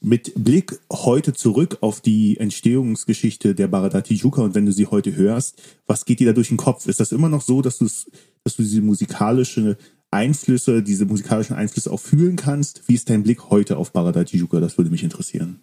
Mit 0.00 0.32
Blick 0.42 0.80
heute 0.90 1.34
zurück 1.34 1.76
auf 1.82 2.00
die 2.00 2.38
Entstehungsgeschichte 2.38 3.54
der 3.54 3.68
Baradati 3.68 4.14
Juka 4.14 4.40
und 4.40 4.54
wenn 4.54 4.64
du 4.64 4.72
sie 4.72 4.86
heute 4.86 5.14
hörst, 5.14 5.60
was 5.86 6.06
geht 6.06 6.20
dir 6.20 6.28
da 6.28 6.32
durch 6.32 6.48
den 6.48 6.56
Kopf? 6.56 6.86
Ist 6.86 7.00
das 7.00 7.12
immer 7.12 7.28
noch 7.28 7.42
so, 7.42 7.60
dass 7.60 7.76
dass 7.76 8.56
du 8.56 8.62
diese 8.62 8.80
musikalische 8.80 9.76
Einflüsse, 10.10 10.82
diese 10.82 11.06
musikalischen 11.06 11.56
Einflüsse 11.56 11.92
auch 11.92 12.00
fühlen 12.00 12.36
kannst. 12.36 12.82
Wie 12.88 12.94
ist 12.94 13.10
dein 13.10 13.22
Blick 13.22 13.50
heute 13.50 13.76
auf 13.76 13.92
Barada 13.92 14.24
Tijuca? 14.24 14.60
Das 14.60 14.76
würde 14.76 14.90
mich 14.90 15.04
interessieren. 15.04 15.60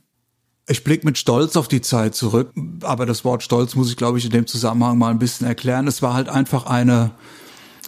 Ich 0.70 0.84
blicke 0.84 1.06
mit 1.06 1.18
Stolz 1.18 1.56
auf 1.56 1.68
die 1.68 1.82
Zeit 1.82 2.16
zurück, 2.16 2.52
aber 2.82 3.06
das 3.06 3.24
Wort 3.24 3.42
Stolz 3.42 3.76
muss 3.76 3.90
ich, 3.90 3.96
glaube 3.96 4.18
ich, 4.18 4.26
in 4.26 4.32
dem 4.32 4.48
Zusammenhang 4.48 4.98
mal 4.98 5.12
ein 5.12 5.20
bisschen 5.20 5.48
erklären. 5.48 5.88
Es 5.88 6.02
war 6.02 6.14
halt 6.14 6.28
einfach 6.28 6.66
eine, 6.66 7.12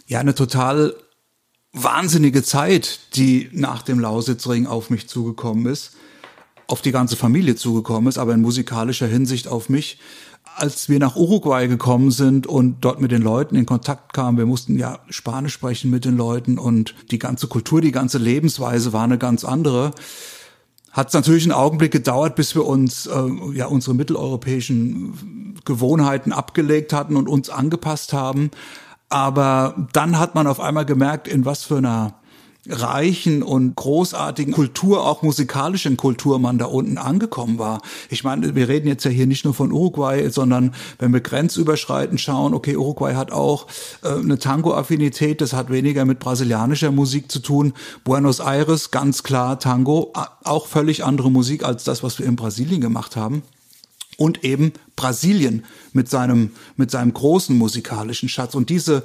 ja, 0.06 0.20
eine 0.20 0.34
total 0.34 0.94
wahnsinnige 1.72 2.42
Zeit, 2.42 3.00
die 3.16 3.50
nach 3.52 3.82
dem 3.82 4.00
Lausitzring 4.00 4.66
auf 4.66 4.90
mich 4.90 5.08
zugekommen 5.08 5.66
ist, 5.66 5.92
auf 6.66 6.80
die 6.80 6.92
ganze 6.92 7.16
Familie 7.16 7.54
zugekommen 7.54 8.08
ist, 8.08 8.18
aber 8.18 8.32
in 8.32 8.40
musikalischer 8.40 9.06
Hinsicht 9.06 9.46
auf 9.46 9.68
mich 9.68 9.98
als 10.60 10.88
wir 10.88 10.98
nach 10.98 11.16
Uruguay 11.16 11.66
gekommen 11.68 12.10
sind 12.10 12.46
und 12.46 12.80
dort 12.80 13.00
mit 13.00 13.10
den 13.10 13.22
Leuten 13.22 13.56
in 13.56 13.66
Kontakt 13.66 14.12
kamen, 14.12 14.36
wir 14.36 14.46
mussten 14.46 14.78
ja 14.78 14.98
Spanisch 15.08 15.54
sprechen 15.54 15.90
mit 15.90 16.04
den 16.04 16.16
Leuten 16.16 16.58
und 16.58 16.94
die 17.10 17.18
ganze 17.18 17.46
Kultur, 17.46 17.80
die 17.80 17.92
ganze 17.92 18.18
Lebensweise 18.18 18.92
war 18.92 19.04
eine 19.04 19.18
ganz 19.18 19.44
andere. 19.44 19.92
Hat 20.92 21.08
es 21.08 21.14
natürlich 21.14 21.44
einen 21.44 21.52
Augenblick 21.52 21.92
gedauert, 21.92 22.34
bis 22.34 22.54
wir 22.54 22.66
uns 22.66 23.06
äh, 23.06 23.12
ja 23.54 23.66
unsere 23.66 23.94
mitteleuropäischen 23.94 25.54
Gewohnheiten 25.64 26.32
abgelegt 26.32 26.92
hatten 26.92 27.16
und 27.16 27.28
uns 27.28 27.48
angepasst 27.48 28.12
haben. 28.12 28.50
Aber 29.08 29.88
dann 29.92 30.18
hat 30.18 30.34
man 30.34 30.46
auf 30.46 30.60
einmal 30.60 30.84
gemerkt, 30.84 31.26
in 31.26 31.44
was 31.44 31.64
für 31.64 31.78
einer 31.78 32.19
reichen 32.68 33.42
und 33.42 33.74
großartigen 33.74 34.52
Kultur, 34.52 35.06
auch 35.06 35.22
musikalischen 35.22 35.96
Kultur 35.96 36.38
man 36.38 36.58
da 36.58 36.66
unten 36.66 36.98
angekommen 36.98 37.58
war. 37.58 37.80
Ich 38.10 38.22
meine, 38.22 38.54
wir 38.54 38.68
reden 38.68 38.86
jetzt 38.86 39.04
ja 39.04 39.10
hier 39.10 39.26
nicht 39.26 39.44
nur 39.44 39.54
von 39.54 39.72
Uruguay, 39.72 40.28
sondern 40.30 40.74
wenn 40.98 41.12
wir 41.12 41.20
grenzüberschreitend 41.20 42.20
schauen, 42.20 42.52
okay, 42.52 42.76
Uruguay 42.76 43.14
hat 43.14 43.32
auch 43.32 43.66
äh, 44.02 44.08
eine 44.08 44.38
Tango-Affinität, 44.38 45.40
das 45.40 45.54
hat 45.54 45.70
weniger 45.70 46.04
mit 46.04 46.18
brasilianischer 46.18 46.90
Musik 46.90 47.32
zu 47.32 47.40
tun. 47.40 47.72
Buenos 48.04 48.40
Aires, 48.40 48.90
ganz 48.90 49.22
klar 49.22 49.58
Tango, 49.58 50.12
auch 50.44 50.66
völlig 50.66 51.04
andere 51.04 51.30
Musik 51.30 51.64
als 51.64 51.84
das, 51.84 52.02
was 52.02 52.18
wir 52.18 52.26
in 52.26 52.36
Brasilien 52.36 52.80
gemacht 52.80 53.16
haben 53.16 53.42
und 54.18 54.44
eben 54.44 54.74
Brasilien 54.96 55.64
mit 55.94 56.10
seinem 56.10 56.50
mit 56.76 56.90
seinem 56.90 57.14
großen 57.14 57.56
musikalischen 57.56 58.28
Schatz 58.28 58.54
und 58.54 58.68
diese 58.68 59.02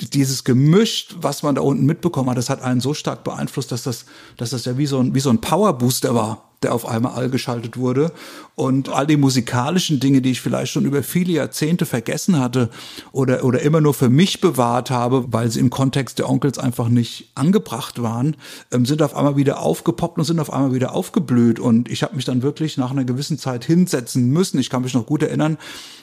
dieses 0.00 0.44
Gemisch, 0.44 1.08
was 1.20 1.42
man 1.42 1.54
da 1.54 1.62
unten 1.62 1.84
mitbekommen 1.84 2.30
hat, 2.30 2.38
das 2.38 2.50
hat 2.50 2.62
einen 2.62 2.80
so 2.80 2.94
stark 2.94 3.24
beeinflusst, 3.24 3.72
dass 3.72 3.82
das, 3.82 4.04
dass 4.36 4.50
das 4.50 4.64
ja 4.64 4.78
wie 4.78 4.86
so 4.86 5.00
ein, 5.00 5.14
wie 5.14 5.20
so 5.20 5.30
ein 5.30 5.40
Powerbooster 5.40 6.14
war 6.14 6.47
der 6.62 6.74
auf 6.74 6.86
einmal 6.86 7.12
allgeschaltet 7.12 7.76
wurde. 7.76 8.12
Und 8.54 8.88
all 8.88 9.06
die 9.06 9.16
musikalischen 9.16 10.00
Dinge, 10.00 10.20
die 10.20 10.32
ich 10.32 10.40
vielleicht 10.40 10.72
schon 10.72 10.84
über 10.84 11.02
viele 11.02 11.32
Jahrzehnte 11.32 11.86
vergessen 11.86 12.40
hatte 12.40 12.70
oder, 13.12 13.44
oder 13.44 13.60
immer 13.62 13.80
nur 13.80 13.94
für 13.94 14.08
mich 14.08 14.40
bewahrt 14.40 14.90
habe, 14.90 15.26
weil 15.32 15.50
sie 15.50 15.60
im 15.60 15.70
Kontext 15.70 16.18
der 16.18 16.28
Onkels 16.28 16.58
einfach 16.58 16.88
nicht 16.88 17.30
angebracht 17.36 18.02
waren, 18.02 18.36
ähm, 18.72 18.84
sind 18.84 19.02
auf 19.02 19.14
einmal 19.14 19.36
wieder 19.36 19.60
aufgepoppt 19.60 20.18
und 20.18 20.24
sind 20.24 20.40
auf 20.40 20.52
einmal 20.52 20.74
wieder 20.74 20.94
aufgeblüht. 20.94 21.60
Und 21.60 21.88
ich 21.88 22.02
habe 22.02 22.16
mich 22.16 22.24
dann 22.24 22.42
wirklich 22.42 22.76
nach 22.76 22.90
einer 22.90 23.04
gewissen 23.04 23.38
Zeit 23.38 23.64
hinsetzen 23.64 24.28
müssen. 24.30 24.58
Ich 24.58 24.70
kann 24.70 24.82
mich 24.82 24.94
noch 24.94 25.06
gut 25.06 25.22
erinnern, 25.22 25.58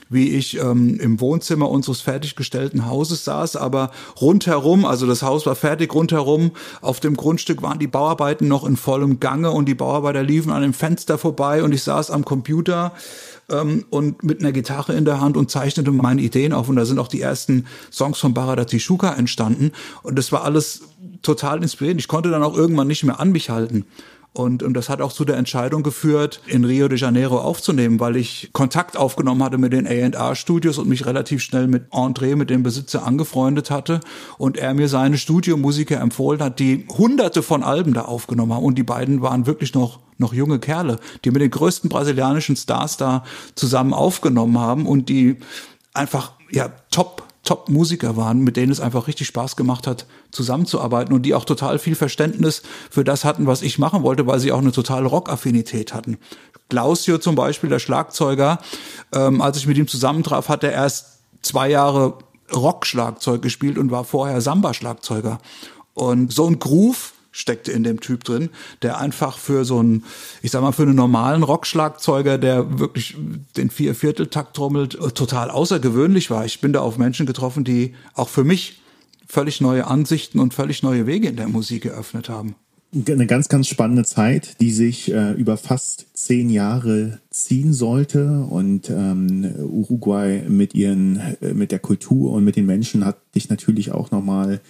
wie 0.09 0.29
ich 0.29 0.59
ähm, 0.59 0.99
im 0.99 1.19
Wohnzimmer 1.19 1.69
unseres 1.69 2.01
fertiggestellten 2.01 2.85
Hauses 2.85 3.25
saß, 3.25 3.55
aber 3.55 3.91
rundherum, 4.21 4.85
also 4.85 5.07
das 5.07 5.23
Haus 5.23 5.45
war 5.45 5.55
fertig, 5.55 5.93
rundherum 5.93 6.51
auf 6.81 6.99
dem 6.99 7.15
Grundstück 7.15 7.61
waren 7.61 7.79
die 7.79 7.87
Bauarbeiten 7.87 8.47
noch 8.47 8.65
in 8.65 8.77
vollem 8.77 9.19
Gange 9.19 9.51
und 9.51 9.65
die 9.65 9.75
Bauarbeiter 9.75 10.23
liefen 10.23 10.44
an 10.51 10.61
dem 10.61 10.73
Fenster 10.73 11.17
vorbei 11.17 11.63
und 11.63 11.73
ich 11.73 11.83
saß 11.83 12.11
am 12.11 12.25
Computer 12.25 12.93
ähm, 13.49 13.85
und 13.89 14.23
mit 14.23 14.39
einer 14.39 14.51
Gitarre 14.51 14.93
in 14.93 15.05
der 15.05 15.21
Hand 15.21 15.37
und 15.37 15.51
zeichnete 15.51 15.91
meine 15.91 16.21
Ideen 16.21 16.53
auf 16.53 16.69
und 16.69 16.75
da 16.75 16.85
sind 16.85 16.99
auch 16.99 17.07
die 17.07 17.21
ersten 17.21 17.65
Songs 17.91 18.19
von 18.19 18.33
Barada 18.33 18.65
Tishuka 18.65 19.13
entstanden 19.13 19.71
und 20.03 20.17
das 20.17 20.31
war 20.31 20.43
alles 20.43 20.81
total 21.21 21.61
inspirierend. 21.61 22.01
Ich 22.01 22.07
konnte 22.07 22.29
dann 22.29 22.43
auch 22.43 22.55
irgendwann 22.55 22.87
nicht 22.87 23.03
mehr 23.03 23.19
an 23.19 23.31
mich 23.31 23.49
halten. 23.49 23.85
Und, 24.35 24.63
und 24.63 24.73
das 24.73 24.89
hat 24.89 25.01
auch 25.01 25.13
zu 25.13 25.23
der 25.23 25.37
Entscheidung 25.37 25.81
geführt, 25.81 26.41
in 26.45 26.65
Rio 26.65 26.87
de 26.87 26.99
Janeiro 26.99 27.39
aufzunehmen, 27.39 27.99
weil 27.99 28.17
ich 28.17 28.49
Kontakt 28.51 28.97
aufgenommen 28.97 29.41
hatte 29.41 29.57
mit 29.57 29.71
den 29.73 29.87
A&R-Studios 29.87 30.77
und 30.77 30.89
mich 30.89 31.05
relativ 31.05 31.41
schnell 31.41 31.67
mit 31.67 31.91
André, 31.91 32.35
mit 32.35 32.49
dem 32.49 32.61
Besitzer, 32.61 33.05
angefreundet 33.05 33.71
hatte. 33.71 34.01
Und 34.37 34.57
er 34.57 34.73
mir 34.73 34.89
seine 34.89 35.17
Studiomusiker 35.17 35.99
empfohlen 36.01 36.41
hat, 36.41 36.59
die 36.59 36.85
hunderte 36.97 37.43
von 37.43 37.63
Alben 37.63 37.93
da 37.93 38.03
aufgenommen 38.03 38.53
haben. 38.53 38.65
Und 38.65 38.77
die 38.77 38.83
beiden 38.83 39.21
waren 39.21 39.45
wirklich 39.45 39.73
noch 39.73 39.99
noch 40.17 40.33
junge 40.33 40.59
Kerle, 40.59 40.97
die 41.25 41.31
mit 41.31 41.41
den 41.41 41.51
größten 41.51 41.89
brasilianischen 41.89 42.55
Stars 42.55 42.95
da 42.95 43.25
zusammen 43.55 43.93
aufgenommen 43.93 44.57
haben 44.59 44.85
und 44.85 45.09
die 45.09 45.37
einfach 45.93 46.31
ja 46.51 46.69
top 46.89 47.23
Top-Musiker 47.45 48.17
waren, 48.17 48.39
mit 48.39 48.57
denen 48.57 48.71
es 48.71 48.79
einfach 48.79 49.07
richtig 49.07 49.27
Spaß 49.27 49.55
gemacht 49.55 49.87
hat, 49.87 50.05
zusammenzuarbeiten 50.31 51.13
und 51.13 51.21
die 51.23 51.33
auch 51.33 51.45
total 51.45 51.79
viel 51.79 51.95
Verständnis 51.95 52.61
für 52.89 53.03
das 53.03 53.23
hatten, 53.23 53.47
was 53.47 53.61
ich 53.61 53.79
machen 53.79 54.03
wollte, 54.03 54.27
weil 54.27 54.39
sie 54.39 54.51
auch 54.51 54.59
eine 54.59 54.71
totale 54.71 55.07
Rock-Affinität 55.07 55.93
hatten. 55.93 56.17
Glausio 56.69 57.19
zum 57.19 57.35
Beispiel, 57.35 57.69
der 57.69 57.79
Schlagzeuger, 57.79 58.59
ähm, 59.13 59.41
als 59.41 59.57
ich 59.57 59.67
mit 59.67 59.77
ihm 59.77 59.87
zusammentraf, 59.87 60.49
hat 60.49 60.63
er 60.63 60.71
erst 60.71 61.19
zwei 61.41 61.69
Jahre 61.69 62.17
Rock-Schlagzeug 62.53 63.41
gespielt 63.41 63.77
und 63.77 63.91
war 63.91 64.03
vorher 64.03 64.41
Samba-Schlagzeuger. 64.41 65.39
Und 65.93 66.33
so 66.33 66.47
ein 66.47 66.59
Groove, 66.59 67.13
steckte 67.35 67.73
in 67.73 67.83
dem 67.83 67.99
Typ 67.99 68.23
drin, 68.23 68.49
der 68.81 68.97
einfach 68.97 69.37
für 69.37 69.65
so 69.65 69.79
einen, 69.79 70.05
ich 70.41 70.51
sag 70.51 70.61
mal, 70.61 70.71
für 70.71 70.83
einen 70.83 70.95
normalen 70.95 71.43
Rockschlagzeuger, 71.43 72.37
der 72.37 72.79
wirklich 72.79 73.17
den 73.57 73.69
Viervierteltakt 73.69 74.55
trommelt, 74.55 74.95
äh, 74.95 75.11
total 75.11 75.49
außergewöhnlich 75.49 76.31
war. 76.31 76.45
Ich 76.45 76.61
bin 76.61 76.71
da 76.71 76.79
auf 76.79 76.97
Menschen 76.97 77.25
getroffen, 77.25 77.65
die 77.65 77.93
auch 78.13 78.29
für 78.29 78.45
mich 78.45 78.79
völlig 79.27 79.59
neue 79.59 79.85
Ansichten 79.85 80.39
und 80.39 80.53
völlig 80.53 80.81
neue 80.81 81.07
Wege 81.07 81.27
in 81.27 81.35
der 81.35 81.49
Musik 81.49 81.83
geöffnet 81.83 82.29
haben. 82.29 82.55
Eine 82.93 83.27
ganz, 83.27 83.49
ganz 83.49 83.67
spannende 83.67 84.05
Zeit, 84.05 84.61
die 84.61 84.71
sich 84.71 85.11
äh, 85.11 85.33
über 85.33 85.57
fast 85.57 86.05
zehn 86.13 86.49
Jahre 86.49 87.19
ziehen 87.31 87.73
sollte. 87.73 88.45
Und 88.49 88.89
ähm, 88.89 89.53
Uruguay 89.59 90.43
mit 90.47 90.73
ihren, 90.73 91.19
äh, 91.41 91.53
mit 91.53 91.73
der 91.73 91.79
Kultur 91.79 92.31
und 92.31 92.45
mit 92.45 92.55
den 92.55 92.65
Menschen 92.65 93.03
hat 93.03 93.17
dich 93.35 93.49
natürlich 93.49 93.91
auch 93.91 94.11
nochmal 94.11 94.61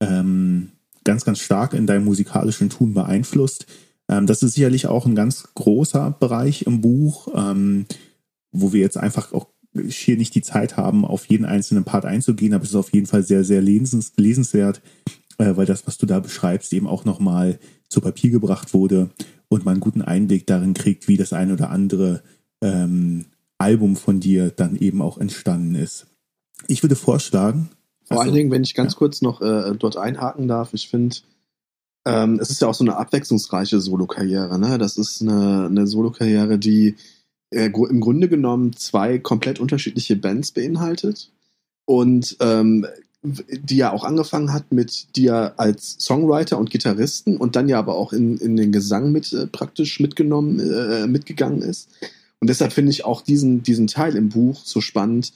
ähm, 0.00 0.72
ganz, 1.10 1.24
ganz 1.24 1.40
stark 1.40 1.74
in 1.74 1.88
deinem 1.88 2.04
musikalischen 2.04 2.70
Tun 2.70 2.94
beeinflusst. 2.94 3.66
Ähm, 4.08 4.28
das 4.28 4.44
ist 4.44 4.54
sicherlich 4.54 4.86
auch 4.86 5.06
ein 5.06 5.16
ganz 5.16 5.42
großer 5.54 6.16
Bereich 6.20 6.62
im 6.62 6.80
Buch, 6.80 7.26
ähm, 7.34 7.86
wo 8.52 8.72
wir 8.72 8.80
jetzt 8.80 8.96
einfach 8.96 9.32
auch 9.32 9.48
hier 9.88 10.16
nicht 10.16 10.36
die 10.36 10.42
Zeit 10.42 10.76
haben, 10.76 11.04
auf 11.04 11.26
jeden 11.26 11.44
einzelnen 11.44 11.82
Part 11.82 12.04
einzugehen, 12.04 12.54
aber 12.54 12.62
es 12.62 12.70
ist 12.70 12.76
auf 12.76 12.92
jeden 12.92 13.06
Fall 13.06 13.24
sehr, 13.24 13.42
sehr 13.42 13.60
lesens 13.60 14.12
lesenswert, 14.18 14.82
äh, 15.38 15.56
weil 15.56 15.66
das, 15.66 15.84
was 15.88 15.98
du 15.98 16.06
da 16.06 16.20
beschreibst, 16.20 16.72
eben 16.72 16.86
auch 16.86 17.04
nochmal 17.04 17.58
zu 17.88 18.00
Papier 18.00 18.30
gebracht 18.30 18.72
wurde 18.72 19.10
und 19.48 19.64
man 19.64 19.74
einen 19.74 19.80
guten 19.80 20.02
Einblick 20.02 20.46
darin 20.46 20.74
kriegt, 20.74 21.08
wie 21.08 21.16
das 21.16 21.32
ein 21.32 21.50
oder 21.50 21.70
andere 21.70 22.22
ähm, 22.62 23.26
Album 23.58 23.96
von 23.96 24.20
dir 24.20 24.50
dann 24.50 24.76
eben 24.76 25.02
auch 25.02 25.18
entstanden 25.18 25.74
ist. 25.74 26.06
Ich 26.68 26.84
würde 26.84 26.94
vorschlagen, 26.94 27.70
vor 28.10 28.22
also, 28.22 28.30
allen 28.30 28.34
Dingen, 28.36 28.50
wenn 28.50 28.64
ich 28.64 28.74
ganz 28.74 28.94
ja. 28.94 28.98
kurz 28.98 29.22
noch 29.22 29.40
äh, 29.40 29.72
dort 29.78 29.96
einhaken 29.96 30.48
darf, 30.48 30.74
ich 30.74 30.88
finde, 30.88 31.16
ähm, 32.04 32.40
es 32.40 32.50
ist 32.50 32.60
ja 32.60 32.66
auch 32.66 32.74
so 32.74 32.82
eine 32.82 32.96
abwechslungsreiche 32.96 33.80
Solokarriere. 33.80 34.58
Ne? 34.58 34.78
Das 34.78 34.98
ist 34.98 35.22
eine, 35.22 35.66
eine 35.66 35.86
Solokarriere, 35.86 36.58
die 36.58 36.96
äh, 37.50 37.66
im 37.66 38.00
Grunde 38.00 38.28
genommen 38.28 38.74
zwei 38.74 39.18
komplett 39.18 39.60
unterschiedliche 39.60 40.16
Bands 40.16 40.50
beinhaltet 40.50 41.30
und 41.84 42.36
ähm, 42.40 42.84
die 43.22 43.76
ja 43.76 43.92
auch 43.92 44.02
angefangen 44.02 44.52
hat 44.52 44.72
mit 44.72 45.14
dir 45.14 45.54
als 45.58 45.96
Songwriter 46.00 46.58
und 46.58 46.70
Gitarristen 46.70 47.36
und 47.36 47.54
dann 47.54 47.68
ja 47.68 47.78
aber 47.78 47.94
auch 47.94 48.12
in, 48.12 48.38
in 48.38 48.56
den 48.56 48.72
Gesang 48.72 49.12
mit 49.12 49.32
äh, 49.32 49.46
praktisch 49.46 50.00
mitgenommen, 50.00 50.58
äh, 50.58 51.06
mitgegangen 51.06 51.62
ist. 51.62 51.90
Und 52.40 52.48
deshalb 52.48 52.72
finde 52.72 52.90
ich 52.90 53.04
auch 53.04 53.20
diesen, 53.20 53.62
diesen 53.62 53.86
Teil 53.86 54.16
im 54.16 54.30
Buch 54.30 54.62
so 54.64 54.80
spannend, 54.80 55.32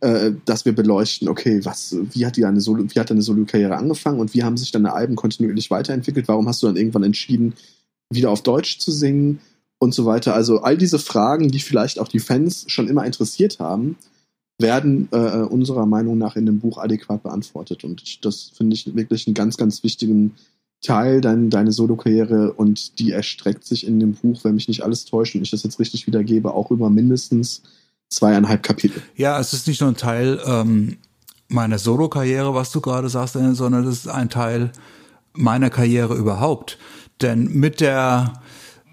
äh, 0.00 0.32
dass 0.44 0.64
wir 0.64 0.72
beleuchten, 0.72 1.28
okay, 1.28 1.64
was, 1.64 1.96
wie 2.12 2.24
hat 2.24 2.36
die 2.36 2.44
eine 2.44 2.60
Solo, 2.60 2.84
wie 2.88 3.00
hat 3.00 3.10
deine 3.10 3.22
Solo-Karriere 3.22 3.76
angefangen 3.76 4.20
und 4.20 4.34
wie 4.34 4.44
haben 4.44 4.56
sich 4.56 4.70
deine 4.70 4.92
Alben 4.92 5.16
kontinuierlich 5.16 5.70
weiterentwickelt? 5.70 6.28
Warum 6.28 6.48
hast 6.48 6.62
du 6.62 6.66
dann 6.66 6.76
irgendwann 6.76 7.02
entschieden, 7.02 7.54
wieder 8.08 8.30
auf 8.30 8.42
Deutsch 8.42 8.78
zu 8.78 8.92
singen 8.92 9.40
und 9.78 9.94
so 9.94 10.06
weiter? 10.06 10.34
Also 10.34 10.60
all 10.60 10.76
diese 10.76 11.00
Fragen, 11.00 11.50
die 11.50 11.58
vielleicht 11.58 11.98
auch 11.98 12.08
die 12.08 12.20
Fans 12.20 12.64
schon 12.68 12.86
immer 12.86 13.04
interessiert 13.04 13.58
haben, 13.58 13.96
werden 14.60 15.08
äh, 15.10 15.38
unserer 15.38 15.86
Meinung 15.86 16.18
nach 16.18 16.36
in 16.36 16.46
dem 16.46 16.60
Buch 16.60 16.78
adäquat 16.78 17.24
beantwortet. 17.24 17.82
Und 17.82 18.24
das 18.24 18.52
finde 18.54 18.74
ich 18.74 18.94
wirklich 18.94 19.26
einen 19.26 19.34
ganz, 19.34 19.56
ganz 19.56 19.82
wichtigen 19.82 20.36
Teil 20.84 21.20
dein, 21.20 21.50
deine 21.50 21.72
Solo-Karriere 21.72 22.52
und 22.52 22.98
die 22.98 23.10
erstreckt 23.10 23.64
sich 23.64 23.86
in 23.86 23.98
dem 24.00 24.12
Buch, 24.12 24.44
wenn 24.44 24.54
mich 24.54 24.68
nicht 24.68 24.84
alles 24.84 25.06
täuscht 25.06 25.34
und 25.34 25.42
ich 25.42 25.50
das 25.50 25.62
jetzt 25.62 25.80
richtig 25.80 26.06
wiedergebe, 26.06 26.52
auch 26.52 26.70
über 26.70 26.90
mindestens 26.90 27.62
zweieinhalb 28.10 28.62
Kapitel. 28.62 29.02
Ja, 29.16 29.40
es 29.40 29.54
ist 29.54 29.66
nicht 29.66 29.80
nur 29.80 29.90
ein 29.90 29.96
Teil 29.96 30.38
ähm, 30.46 30.98
meiner 31.48 31.78
Solo-Karriere, 31.78 32.54
was 32.54 32.70
du 32.70 32.82
gerade 32.82 33.08
sagst, 33.08 33.32
sondern 33.32 33.84
es 33.86 34.04
ist 34.04 34.08
ein 34.08 34.28
Teil 34.28 34.72
meiner 35.32 35.70
Karriere 35.70 36.14
überhaupt. 36.14 36.78
Denn 37.22 37.46
mit 37.46 37.80
der 37.80 38.42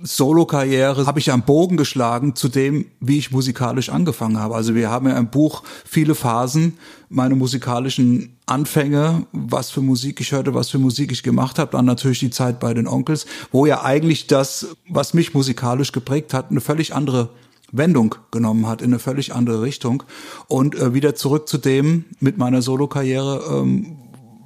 Solo-Karriere 0.04 1.06
habe 1.06 1.20
ich 1.20 1.32
einen 1.32 1.44
Bogen 1.44 1.78
geschlagen 1.78 2.36
zu 2.36 2.50
dem, 2.50 2.86
wie 3.00 3.18
ich 3.18 3.32
musikalisch 3.32 3.90
angefangen 3.90 4.40
habe. 4.40 4.56
Also 4.56 4.76
wir 4.76 4.90
haben 4.90 5.08
ja 5.08 5.18
im 5.18 5.30
Buch 5.30 5.64
viele 5.86 6.16
Phasen, 6.16 6.78
meine 7.10 7.36
musikalischen 7.36 8.38
Anfänge, 8.46 9.26
was 9.32 9.70
für 9.70 9.82
Musik 9.82 10.20
ich 10.20 10.32
hörte, 10.32 10.54
was 10.54 10.70
für 10.70 10.80
Musik 10.80 11.12
ich 11.12 11.24
gemacht 11.24 11.60
habe, 11.60 11.72
dann 11.72 11.86
natürlich 11.86 12.20
die 12.20 12.30
Zeit 12.30 12.60
bei 12.60 12.74
den 12.74 12.88
Onkels, 12.88 13.26
wo 13.52 13.66
ja 13.66 13.84
eigentlich 13.84 14.28
das, 14.28 14.68
was 14.90 15.14
mich 15.14 15.34
musikalisch 15.34 15.92
geprägt 15.92 16.34
hat, 16.34 16.52
eine 16.52 16.62
völlig 16.62 16.94
andere 16.94 17.30
Wendung 17.72 18.16
genommen 18.32 18.68
hat, 18.68 18.82
in 18.82 18.88
eine 18.88 19.00
völlig 19.00 19.34
andere 19.34 19.62
Richtung. 19.62 20.04
Und 20.48 20.76
äh, 20.76 20.94
wieder 20.94 21.16
zurück 21.16 21.48
zu 21.48 21.58
dem 21.58 22.06
mit 22.20 22.38
meiner 22.38 22.62
Solo-Karriere, 22.62 23.44
ähm, 23.50 23.98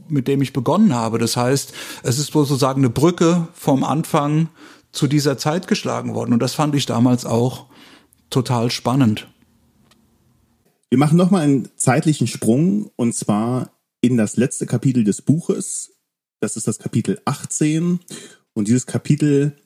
mit 0.07 0.27
dem 0.27 0.41
ich 0.41 0.53
begonnen 0.53 0.93
habe. 0.93 1.17
Das 1.17 1.35
heißt, 1.35 1.73
es 2.03 2.19
ist 2.19 2.31
sozusagen 2.31 2.81
eine 2.81 2.89
Brücke 2.89 3.47
vom 3.53 3.83
Anfang 3.83 4.49
zu 4.95 5.07
dieser 5.07 5.37
Zeit 5.37 5.67
geschlagen 5.67 6.15
worden. 6.15 6.33
Und 6.33 6.39
das 6.39 6.55
fand 6.55 6.73
ich 6.75 6.85
damals 6.85 7.25
auch 7.25 7.67
total 8.29 8.71
spannend. 8.71 9.27
Wir 10.89 10.97
machen 10.97 11.17
nochmal 11.17 11.43
einen 11.43 11.69
zeitlichen 11.75 12.27
Sprung 12.27 12.89
und 12.95 13.13
zwar 13.13 13.71
in 14.01 14.17
das 14.17 14.37
letzte 14.37 14.65
Kapitel 14.65 15.03
des 15.03 15.21
Buches. 15.21 15.91
Das 16.39 16.57
ist 16.57 16.67
das 16.67 16.79
Kapitel 16.79 17.19
18. 17.25 17.99
Und 18.53 18.67
dieses 18.67 18.85
Kapitel 18.85 19.57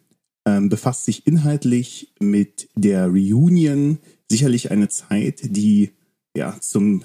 ähm, 0.46 0.70
befasst 0.70 1.06
sich 1.06 1.28
inhaltlich 1.28 2.14
mit 2.20 2.70
der 2.76 3.08
Reunion. 3.08 4.00
Sicherlich 4.30 4.72
eine 4.72 4.90
Zeit, 4.90 5.42
die 5.44 5.92
ja 6.36 6.56
zum 6.60 7.04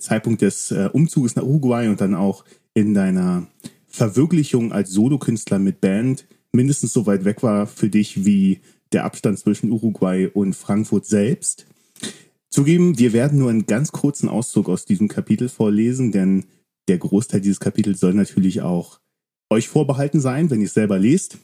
Zeitpunkt 0.00 0.42
des 0.42 0.70
äh, 0.70 0.88
Umzuges 0.92 1.36
nach 1.36 1.42
Uruguay 1.42 1.88
und 1.88 2.00
dann 2.00 2.14
auch 2.14 2.44
in 2.74 2.94
deiner 2.94 3.46
Verwirklichung 3.86 4.72
als 4.72 4.90
Solokünstler 4.90 5.58
mit 5.58 5.80
Band 5.80 6.26
mindestens 6.58 6.92
so 6.92 7.06
weit 7.06 7.24
weg 7.24 7.44
war 7.44 7.68
für 7.68 7.88
dich 7.88 8.24
wie 8.24 8.58
der 8.92 9.04
Abstand 9.04 9.38
zwischen 9.38 9.70
Uruguay 9.70 10.26
und 10.26 10.54
Frankfurt 10.54 11.06
selbst. 11.06 11.66
Zugeben, 12.50 12.98
wir 12.98 13.12
werden 13.12 13.38
nur 13.38 13.50
einen 13.50 13.66
ganz 13.66 13.92
kurzen 13.92 14.28
Auszug 14.28 14.68
aus 14.68 14.84
diesem 14.84 15.06
Kapitel 15.06 15.48
vorlesen, 15.48 16.10
denn 16.10 16.46
der 16.88 16.98
Großteil 16.98 17.40
dieses 17.40 17.60
Kapitels 17.60 18.00
soll 18.00 18.12
natürlich 18.12 18.60
auch 18.62 18.98
euch 19.50 19.68
vorbehalten 19.68 20.20
sein, 20.20 20.50
wenn 20.50 20.60
ihr 20.60 20.66
es 20.66 20.74
selber 20.74 20.98
lest. 20.98 21.38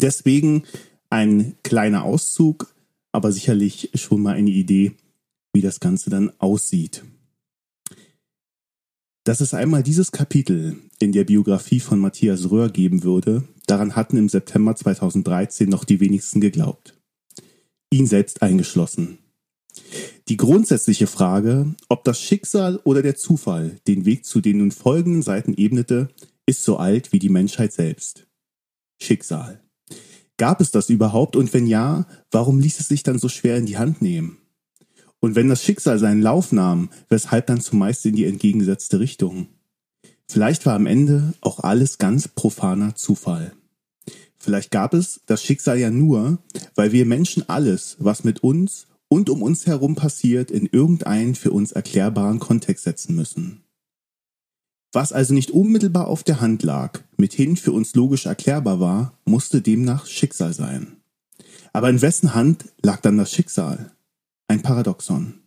Deswegen 0.00 0.62
ein 1.10 1.54
kleiner 1.62 2.04
Auszug, 2.04 2.74
aber 3.12 3.32
sicherlich 3.32 3.90
schon 3.94 4.22
mal 4.22 4.34
eine 4.34 4.50
Idee, 4.50 4.92
wie 5.52 5.60
das 5.60 5.78
Ganze 5.78 6.08
dann 6.08 6.32
aussieht. 6.38 7.04
Dass 9.26 9.40
es 9.40 9.54
einmal 9.54 9.82
dieses 9.82 10.12
Kapitel 10.12 10.76
in 11.00 11.10
der 11.10 11.24
Biografie 11.24 11.80
von 11.80 11.98
Matthias 11.98 12.48
Röhr 12.52 12.68
geben 12.68 13.02
würde, 13.02 13.42
daran 13.66 13.96
hatten 13.96 14.16
im 14.16 14.28
September 14.28 14.76
2013 14.76 15.68
noch 15.68 15.82
die 15.82 15.98
wenigsten 15.98 16.40
geglaubt. 16.40 16.96
Ihn 17.90 18.06
selbst 18.06 18.40
eingeschlossen. 18.40 19.18
Die 20.28 20.36
grundsätzliche 20.36 21.08
Frage, 21.08 21.74
ob 21.88 22.04
das 22.04 22.20
Schicksal 22.20 22.80
oder 22.84 23.02
der 23.02 23.16
Zufall 23.16 23.80
den 23.88 24.04
Weg 24.04 24.24
zu 24.24 24.40
den 24.40 24.58
nun 24.58 24.70
folgenden 24.70 25.22
Seiten 25.22 25.54
ebnete, 25.54 26.08
ist 26.46 26.62
so 26.62 26.76
alt 26.76 27.12
wie 27.12 27.18
die 27.18 27.28
Menschheit 27.28 27.72
selbst. 27.72 28.28
Schicksal. 29.02 29.60
Gab 30.36 30.60
es 30.60 30.70
das 30.70 30.88
überhaupt 30.88 31.34
und 31.34 31.52
wenn 31.52 31.66
ja, 31.66 32.06
warum 32.30 32.60
ließ 32.60 32.78
es 32.78 32.86
sich 32.86 33.02
dann 33.02 33.18
so 33.18 33.28
schwer 33.28 33.56
in 33.56 33.66
die 33.66 33.76
Hand 33.76 34.02
nehmen? 34.02 34.38
Und 35.26 35.34
wenn 35.34 35.48
das 35.48 35.64
Schicksal 35.64 35.98
seinen 35.98 36.22
Lauf 36.22 36.52
nahm, 36.52 36.88
weshalb 37.08 37.48
dann 37.48 37.60
zumeist 37.60 38.06
in 38.06 38.14
die 38.14 38.26
entgegengesetzte 38.26 39.00
Richtung? 39.00 39.48
Vielleicht 40.28 40.66
war 40.66 40.74
am 40.74 40.86
Ende 40.86 41.34
auch 41.40 41.58
alles 41.58 41.98
ganz 41.98 42.28
profaner 42.28 42.94
Zufall. 42.94 43.52
Vielleicht 44.38 44.70
gab 44.70 44.94
es 44.94 45.22
das 45.26 45.42
Schicksal 45.42 45.80
ja 45.80 45.90
nur, 45.90 46.38
weil 46.76 46.92
wir 46.92 47.06
Menschen 47.06 47.42
alles, 47.48 47.96
was 47.98 48.22
mit 48.22 48.44
uns 48.44 48.86
und 49.08 49.28
um 49.28 49.42
uns 49.42 49.66
herum 49.66 49.96
passiert, 49.96 50.52
in 50.52 50.66
irgendeinen 50.66 51.34
für 51.34 51.50
uns 51.50 51.72
erklärbaren 51.72 52.38
Kontext 52.38 52.84
setzen 52.84 53.16
müssen. 53.16 53.64
Was 54.92 55.12
also 55.12 55.34
nicht 55.34 55.50
unmittelbar 55.50 56.06
auf 56.06 56.22
der 56.22 56.40
Hand 56.40 56.62
lag, 56.62 57.00
mithin 57.16 57.56
für 57.56 57.72
uns 57.72 57.96
logisch 57.96 58.26
erklärbar 58.26 58.78
war, 58.78 59.18
musste 59.24 59.60
demnach 59.60 60.06
Schicksal 60.06 60.52
sein. 60.52 60.98
Aber 61.72 61.90
in 61.90 62.00
wessen 62.00 62.32
Hand 62.32 62.66
lag 62.80 63.00
dann 63.00 63.18
das 63.18 63.32
Schicksal? 63.32 63.90
Ein 64.48 64.62
Paradoxon. 64.62 65.40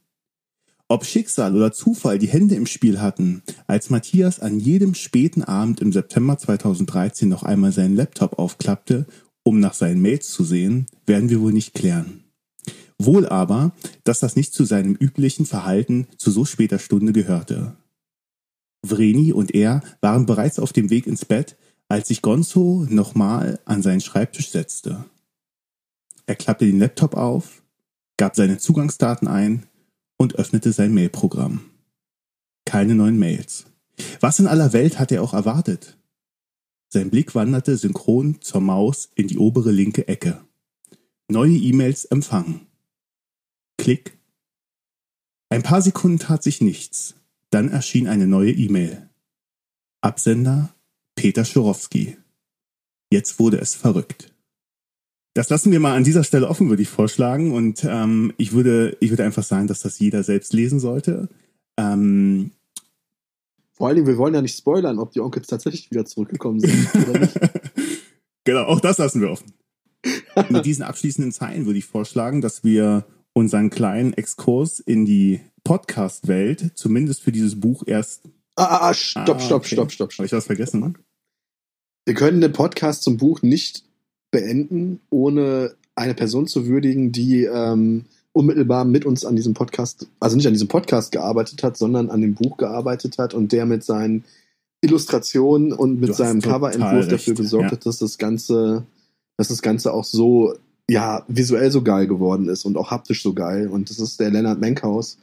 Ob 0.89 1.05
Schicksal 1.05 1.55
oder 1.55 1.71
Zufall 1.71 2.19
die 2.19 2.27
Hände 2.27 2.55
im 2.55 2.65
Spiel 2.65 2.99
hatten, 2.99 3.43
als 3.67 3.89
Matthias 3.89 4.39
an 4.39 4.59
jedem 4.59 4.93
späten 4.93 5.43
Abend 5.43 5.79
im 5.79 5.93
September 5.93 6.37
2013 6.37 7.29
noch 7.29 7.43
einmal 7.43 7.71
seinen 7.71 7.95
Laptop 7.95 8.37
aufklappte, 8.37 9.05
um 9.43 9.59
nach 9.61 9.73
seinen 9.73 10.01
Mails 10.01 10.29
zu 10.29 10.43
sehen, 10.43 10.87
werden 11.05 11.29
wir 11.29 11.39
wohl 11.39 11.53
nicht 11.53 11.73
klären. 11.73 12.25
Wohl 12.97 13.25
aber, 13.25 13.71
dass 14.03 14.19
das 14.19 14.35
nicht 14.35 14.53
zu 14.53 14.65
seinem 14.65 14.95
üblichen 14.95 15.45
Verhalten 15.45 16.07
zu 16.17 16.29
so 16.31 16.43
später 16.43 16.79
Stunde 16.79 17.13
gehörte. 17.13 17.77
Vreni 18.85 19.31
und 19.31 19.55
er 19.55 19.81
waren 20.01 20.25
bereits 20.25 20.59
auf 20.59 20.73
dem 20.73 20.89
Weg 20.89 21.07
ins 21.07 21.23
Bett, 21.23 21.55
als 21.87 22.09
sich 22.09 22.21
Gonzo 22.21 22.85
nochmal 22.89 23.59
an 23.63 23.81
seinen 23.81 24.01
Schreibtisch 24.01 24.49
setzte. 24.49 25.05
Er 26.25 26.35
klappte 26.35 26.65
den 26.65 26.79
Laptop 26.79 27.15
auf, 27.15 27.58
gab 28.19 28.35
seine 28.35 28.57
Zugangsdaten 28.57 29.29
ein 29.29 29.65
und 30.17 30.35
öffnete 30.35 30.73
sein 30.73 30.93
Mailprogramm. 30.93 31.61
Keine 32.65 32.93
neuen 32.93 33.17
Mails. 33.17 33.65
Was 34.19 34.39
in 34.39 34.47
aller 34.47 34.73
Welt 34.73 34.99
hat 34.99 35.13
er 35.13 35.23
auch 35.23 35.33
erwartet? 35.33 35.97
Sein 36.89 37.11
Blick 37.11 37.33
wanderte 37.33 37.77
synchron 37.77 38.41
zur 38.41 38.59
Maus 38.59 39.09
in 39.15 39.29
die 39.29 39.37
obere 39.37 39.71
linke 39.71 40.09
Ecke. 40.09 40.43
Neue 41.29 41.55
E-Mails 41.55 42.03
empfangen. 42.05 42.67
Klick. 43.77 44.17
Ein 45.47 45.63
paar 45.63 45.81
Sekunden 45.81 46.19
tat 46.19 46.43
sich 46.43 46.59
nichts. 46.59 47.15
Dann 47.51 47.69
erschien 47.69 48.09
eine 48.09 48.27
neue 48.27 48.51
E-Mail. 48.51 49.09
Absender 50.01 50.75
Peter 51.15 51.45
Schurowski. 51.45 52.17
Jetzt 53.09 53.39
wurde 53.39 53.59
es 53.61 53.75
verrückt. 53.75 54.33
Das 55.39 55.47
lassen 55.47 55.71
wir 55.71 55.79
mal 55.79 55.95
an 55.95 56.03
dieser 56.03 56.25
Stelle 56.25 56.49
offen, 56.49 56.67
würde 56.67 56.81
ich 56.81 56.89
vorschlagen. 56.89 57.53
Und 57.53 57.85
ähm, 57.85 58.33
ich, 58.35 58.51
würde, 58.51 58.97
ich 58.99 59.09
würde 59.09 59.23
einfach 59.23 59.43
sagen, 59.43 59.67
dass 59.67 59.79
das 59.79 59.97
jeder 59.97 60.21
selbst 60.21 60.51
lesen 60.51 60.81
sollte. 60.81 61.29
Ähm, 61.77 62.51
Vor 63.71 63.87
allen 63.87 63.95
Dingen, 63.95 64.07
wir 64.07 64.17
wollen 64.17 64.33
ja 64.33 64.41
nicht 64.41 64.57
spoilern, 64.57 64.99
ob 64.99 65.13
die 65.13 65.21
Onkels 65.21 65.47
tatsächlich 65.47 65.89
wieder 65.91 66.03
zurückgekommen 66.03 66.59
sind 66.59 66.93
oder 66.93 67.19
nicht. 67.21 67.39
genau, 68.43 68.63
auch 68.63 68.81
das 68.81 68.97
lassen 68.97 69.21
wir 69.21 69.31
offen. 69.31 69.53
Mit 70.49 70.65
diesen 70.65 70.83
abschließenden 70.83 71.31
Zeilen 71.31 71.65
würde 71.65 71.79
ich 71.79 71.85
vorschlagen, 71.85 72.41
dass 72.41 72.65
wir 72.65 73.05
unseren 73.31 73.69
kleinen 73.69 74.11
Exkurs 74.11 74.81
in 74.81 75.05
die 75.05 75.39
Podcast-Welt, 75.63 76.71
zumindest 76.75 77.21
für 77.21 77.31
dieses 77.31 77.57
Buch 77.57 77.83
erst. 77.87 78.25
Ah, 78.57 78.65
ah, 78.65 78.89
ah 78.89 78.93
stopp, 78.93 79.37
ah, 79.37 79.39
stopp, 79.39 79.61
okay. 79.61 79.67
stopp, 79.75 79.91
stopp, 79.93 80.11
stopp. 80.11 80.17
Habe 80.17 80.25
ich 80.25 80.33
was 80.33 80.47
vergessen, 80.47 80.81
Mann? 80.81 80.97
Wir 82.03 82.13
können 82.13 82.41
den 82.41 82.51
Podcast 82.51 83.03
zum 83.03 83.15
Buch 83.15 83.41
nicht 83.41 83.88
beenden, 84.31 84.99
ohne 85.09 85.73
eine 85.95 86.13
Person 86.13 86.47
zu 86.47 86.67
würdigen, 86.67 87.11
die 87.11 87.43
ähm, 87.43 88.05
unmittelbar 88.31 88.85
mit 88.85 89.05
uns 89.05 89.25
an 89.25 89.35
diesem 89.35 89.53
Podcast, 89.53 90.07
also 90.19 90.35
nicht 90.35 90.47
an 90.47 90.53
diesem 90.53 90.67
Podcast 90.67 91.11
gearbeitet 91.11 91.63
hat, 91.63 91.77
sondern 91.77 92.09
an 92.09 92.21
dem 92.21 92.35
Buch 92.35 92.57
gearbeitet 92.57 93.17
hat 93.17 93.33
und 93.33 93.51
der 93.51 93.65
mit 93.65 93.83
seinen 93.83 94.23
Illustrationen 94.81 95.73
und 95.73 95.99
mit 95.99 96.15
seinem 96.15 96.41
Coverentwurf 96.41 97.07
dafür 97.07 97.33
gesorgt 97.33 97.65
ja. 97.65 97.71
hat, 97.71 97.85
dass 97.85 97.97
das 97.97 98.17
Ganze, 98.17 98.85
dass 99.35 99.49
das 99.49 99.61
Ganze 99.61 99.93
auch 99.93 100.05
so 100.05 100.53
ja, 100.89 101.23
visuell 101.27 101.71
so 101.71 101.83
geil 101.83 102.07
geworden 102.07 102.49
ist 102.49 102.65
und 102.65 102.75
auch 102.77 102.91
haptisch 102.91 103.21
so 103.21 103.33
geil. 103.33 103.67
Und 103.67 103.89
das 103.89 103.99
ist 103.99 104.19
der 104.19 104.31
Lennart 104.31 104.59
Menkhaus. 104.59 105.17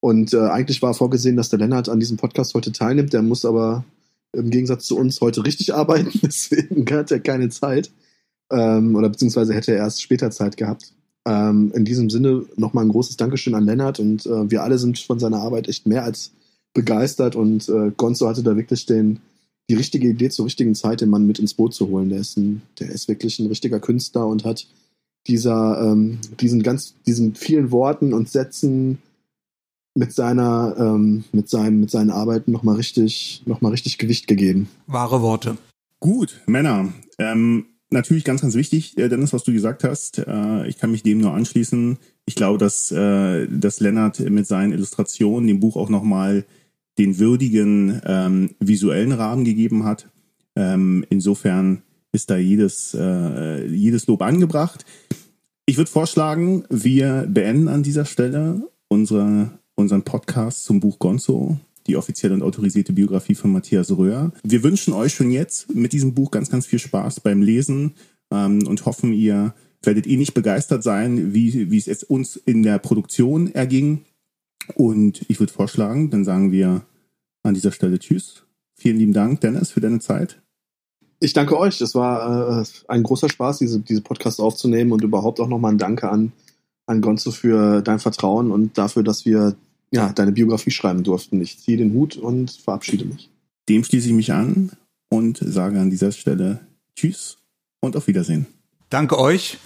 Und 0.00 0.32
äh, 0.32 0.38
eigentlich 0.38 0.80
war 0.80 0.94
vorgesehen, 0.94 1.36
dass 1.36 1.48
der 1.48 1.58
Lennart 1.58 1.88
an 1.88 1.98
diesem 1.98 2.16
Podcast 2.16 2.54
heute 2.54 2.70
teilnimmt. 2.70 3.12
Der 3.12 3.22
muss 3.22 3.44
aber 3.44 3.84
im 4.32 4.50
Gegensatz 4.50 4.84
zu 4.84 4.96
uns 4.96 5.20
heute 5.20 5.44
richtig 5.44 5.74
arbeiten. 5.74 6.10
Deswegen 6.22 6.86
hat 6.94 7.10
er 7.10 7.20
keine 7.20 7.48
Zeit. 7.48 7.90
Ähm, 8.50 8.96
oder 8.96 9.08
beziehungsweise 9.08 9.54
hätte 9.54 9.72
er 9.72 9.78
erst 9.78 10.02
später 10.02 10.30
Zeit 10.30 10.56
gehabt. 10.56 10.92
Ähm, 11.26 11.72
in 11.74 11.84
diesem 11.84 12.08
Sinne 12.10 12.44
nochmal 12.56 12.84
ein 12.84 12.90
großes 12.90 13.16
Dankeschön 13.16 13.54
an 13.54 13.64
Lennart. 13.64 14.00
Und 14.00 14.26
äh, 14.26 14.50
wir 14.50 14.62
alle 14.62 14.78
sind 14.78 14.98
von 14.98 15.18
seiner 15.18 15.38
Arbeit 15.38 15.68
echt 15.68 15.86
mehr 15.86 16.04
als 16.04 16.32
begeistert. 16.74 17.36
Und 17.36 17.68
äh, 17.68 17.90
Gonzo 17.96 18.28
hatte 18.28 18.42
da 18.42 18.56
wirklich 18.56 18.86
den, 18.86 19.20
die 19.68 19.74
richtige 19.74 20.08
Idee 20.08 20.30
zur 20.30 20.46
richtigen 20.46 20.74
Zeit, 20.74 21.00
den 21.00 21.10
Mann 21.10 21.26
mit 21.26 21.38
ins 21.38 21.54
Boot 21.54 21.74
zu 21.74 21.88
holen. 21.88 22.08
Der 22.08 22.20
ist, 22.20 22.36
ein, 22.36 22.62
der 22.78 22.90
ist 22.90 23.08
wirklich 23.08 23.38
ein 23.38 23.46
richtiger 23.48 23.80
Künstler 23.80 24.26
und 24.26 24.44
hat 24.44 24.66
dieser, 25.26 25.82
ähm, 25.82 26.18
diesen 26.40 26.62
ganz, 26.62 26.94
diesen 27.06 27.34
vielen 27.34 27.70
Worten 27.70 28.14
und 28.14 28.28
Sätzen 28.28 28.98
mit 29.94 30.12
seiner, 30.12 30.76
ähm, 30.78 31.24
mit 31.32 31.48
seinen, 31.50 31.80
mit 31.80 31.90
seinen 31.90 32.10
Arbeiten 32.10 32.52
nochmal 32.52 32.76
richtig, 32.76 33.42
noch 33.44 33.60
mal 33.60 33.70
richtig 33.70 33.98
Gewicht 33.98 34.26
gegeben. 34.26 34.68
Wahre 34.86 35.20
Worte. 35.20 35.58
Gut, 36.00 36.40
Männer. 36.46 36.92
Ähm, 37.18 37.66
natürlich 37.90 38.24
ganz, 38.24 38.42
ganz 38.42 38.54
wichtig, 38.54 38.96
äh, 38.98 39.08
Dennis, 39.08 39.32
was 39.32 39.44
du 39.44 39.52
gesagt 39.52 39.84
hast. 39.84 40.18
Äh, 40.18 40.66
ich 40.66 40.78
kann 40.78 40.90
mich 40.90 41.02
dem 41.02 41.18
nur 41.18 41.32
anschließen. 41.32 41.98
Ich 42.26 42.34
glaube, 42.34 42.58
dass, 42.58 42.92
äh, 42.92 43.46
dass 43.48 43.80
Lennart 43.80 44.20
mit 44.20 44.46
seinen 44.46 44.72
Illustrationen 44.72 45.46
dem 45.46 45.60
Buch 45.60 45.76
auch 45.76 45.88
nochmal 45.88 46.44
den 46.98 47.18
würdigen 47.18 48.00
ähm, 48.04 48.50
visuellen 48.58 49.12
Rahmen 49.12 49.44
gegeben 49.44 49.84
hat. 49.84 50.08
Ähm, 50.56 51.04
insofern 51.10 51.82
ist 52.12 52.30
da 52.30 52.36
jedes, 52.36 52.94
äh, 52.94 53.66
jedes 53.66 54.06
Lob 54.06 54.22
angebracht. 54.22 54.84
Ich 55.66 55.76
würde 55.76 55.90
vorschlagen, 55.90 56.64
wir 56.70 57.26
beenden 57.28 57.68
an 57.68 57.82
dieser 57.82 58.04
Stelle 58.04 58.68
unsere, 58.88 59.50
unseren 59.76 60.02
Podcast 60.02 60.64
zum 60.64 60.80
Buch 60.80 60.98
Gonzo, 60.98 61.58
die 61.88 61.96
offizielle 61.96 62.34
und 62.34 62.42
autorisierte 62.42 62.92
Biografie 62.92 63.34
von 63.34 63.52
Matthias 63.52 63.90
Röhr. 63.90 64.32
Wir 64.42 64.62
wünschen 64.62 64.92
euch 64.92 65.14
schon 65.14 65.30
jetzt 65.30 65.74
mit 65.74 65.92
diesem 65.92 66.14
Buch 66.14 66.30
ganz, 66.30 66.50
ganz 66.50 66.66
viel 66.66 66.78
Spaß 66.78 67.20
beim 67.20 67.42
Lesen 67.42 67.94
ähm, 68.30 68.66
und 68.66 68.84
hoffen, 68.86 69.12
ihr 69.12 69.54
werdet 69.82 70.06
eh 70.06 70.16
nicht 70.16 70.34
begeistert 70.34 70.82
sein, 70.82 71.34
wie, 71.34 71.70
wie 71.70 71.78
es 71.78 72.02
uns 72.04 72.36
in 72.36 72.62
der 72.62 72.78
Produktion 72.78 73.52
erging. 73.52 74.04
Und 74.74 75.24
ich 75.28 75.40
würde 75.40 75.52
vorschlagen, 75.52 76.10
dann 76.10 76.24
sagen 76.24 76.52
wir 76.52 76.82
an 77.42 77.54
dieser 77.54 77.72
Stelle 77.72 77.98
Tschüss. 77.98 78.44
Vielen 78.74 78.98
lieben 78.98 79.12
Dank, 79.12 79.40
Dennis, 79.40 79.70
für 79.70 79.80
deine 79.80 80.00
Zeit. 80.00 80.40
Ich 81.20 81.32
danke 81.32 81.58
euch. 81.58 81.80
Es 81.80 81.94
war 81.94 82.60
äh, 82.60 82.64
ein 82.88 83.02
großer 83.02 83.28
Spaß, 83.28 83.58
diese, 83.58 83.80
diese 83.80 84.02
Podcast 84.02 84.40
aufzunehmen 84.40 84.92
und 84.92 85.02
überhaupt 85.02 85.40
auch 85.40 85.48
nochmal 85.48 85.72
ein 85.72 85.78
Danke 85.78 86.10
an, 86.10 86.32
an 86.86 87.00
Gonzo 87.00 87.30
für 87.30 87.82
dein 87.82 87.98
Vertrauen 87.98 88.50
und 88.50 88.78
dafür, 88.78 89.02
dass 89.02 89.24
wir 89.24 89.56
ja, 89.90 90.12
deine 90.12 90.32
Biografie 90.32 90.70
schreiben 90.70 91.02
durften. 91.02 91.40
Ich 91.40 91.58
ziehe 91.58 91.78
den 91.78 91.92
Hut 91.92 92.16
und 92.16 92.50
verabschiede 92.50 93.04
mich. 93.04 93.30
Dem 93.68 93.84
schließe 93.84 94.08
ich 94.08 94.14
mich 94.14 94.32
an 94.32 94.72
und 95.08 95.38
sage 95.38 95.80
an 95.80 95.90
dieser 95.90 96.12
Stelle 96.12 96.60
Tschüss 96.96 97.38
und 97.80 97.96
auf 97.96 98.06
Wiedersehen. 98.06 98.46
Danke 98.90 99.18
euch 99.18 99.58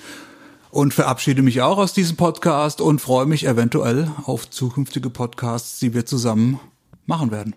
und 0.71 0.95
verabschiede 0.95 1.43
mich 1.43 1.61
auch 1.63 1.79
aus 1.79 1.93
diesem 1.93 2.17
Podcast 2.17 2.81
und 2.81 3.01
freue 3.01 3.27
mich 3.27 3.47
eventuell 3.47 4.11
auf 4.25 4.51
zukünftige 4.51 5.11
Podcasts, 5.11 5.79
die 5.79 5.95
wir 5.95 6.07
zusammen 6.07 6.59
machen 7.07 7.31
werden. 7.31 7.55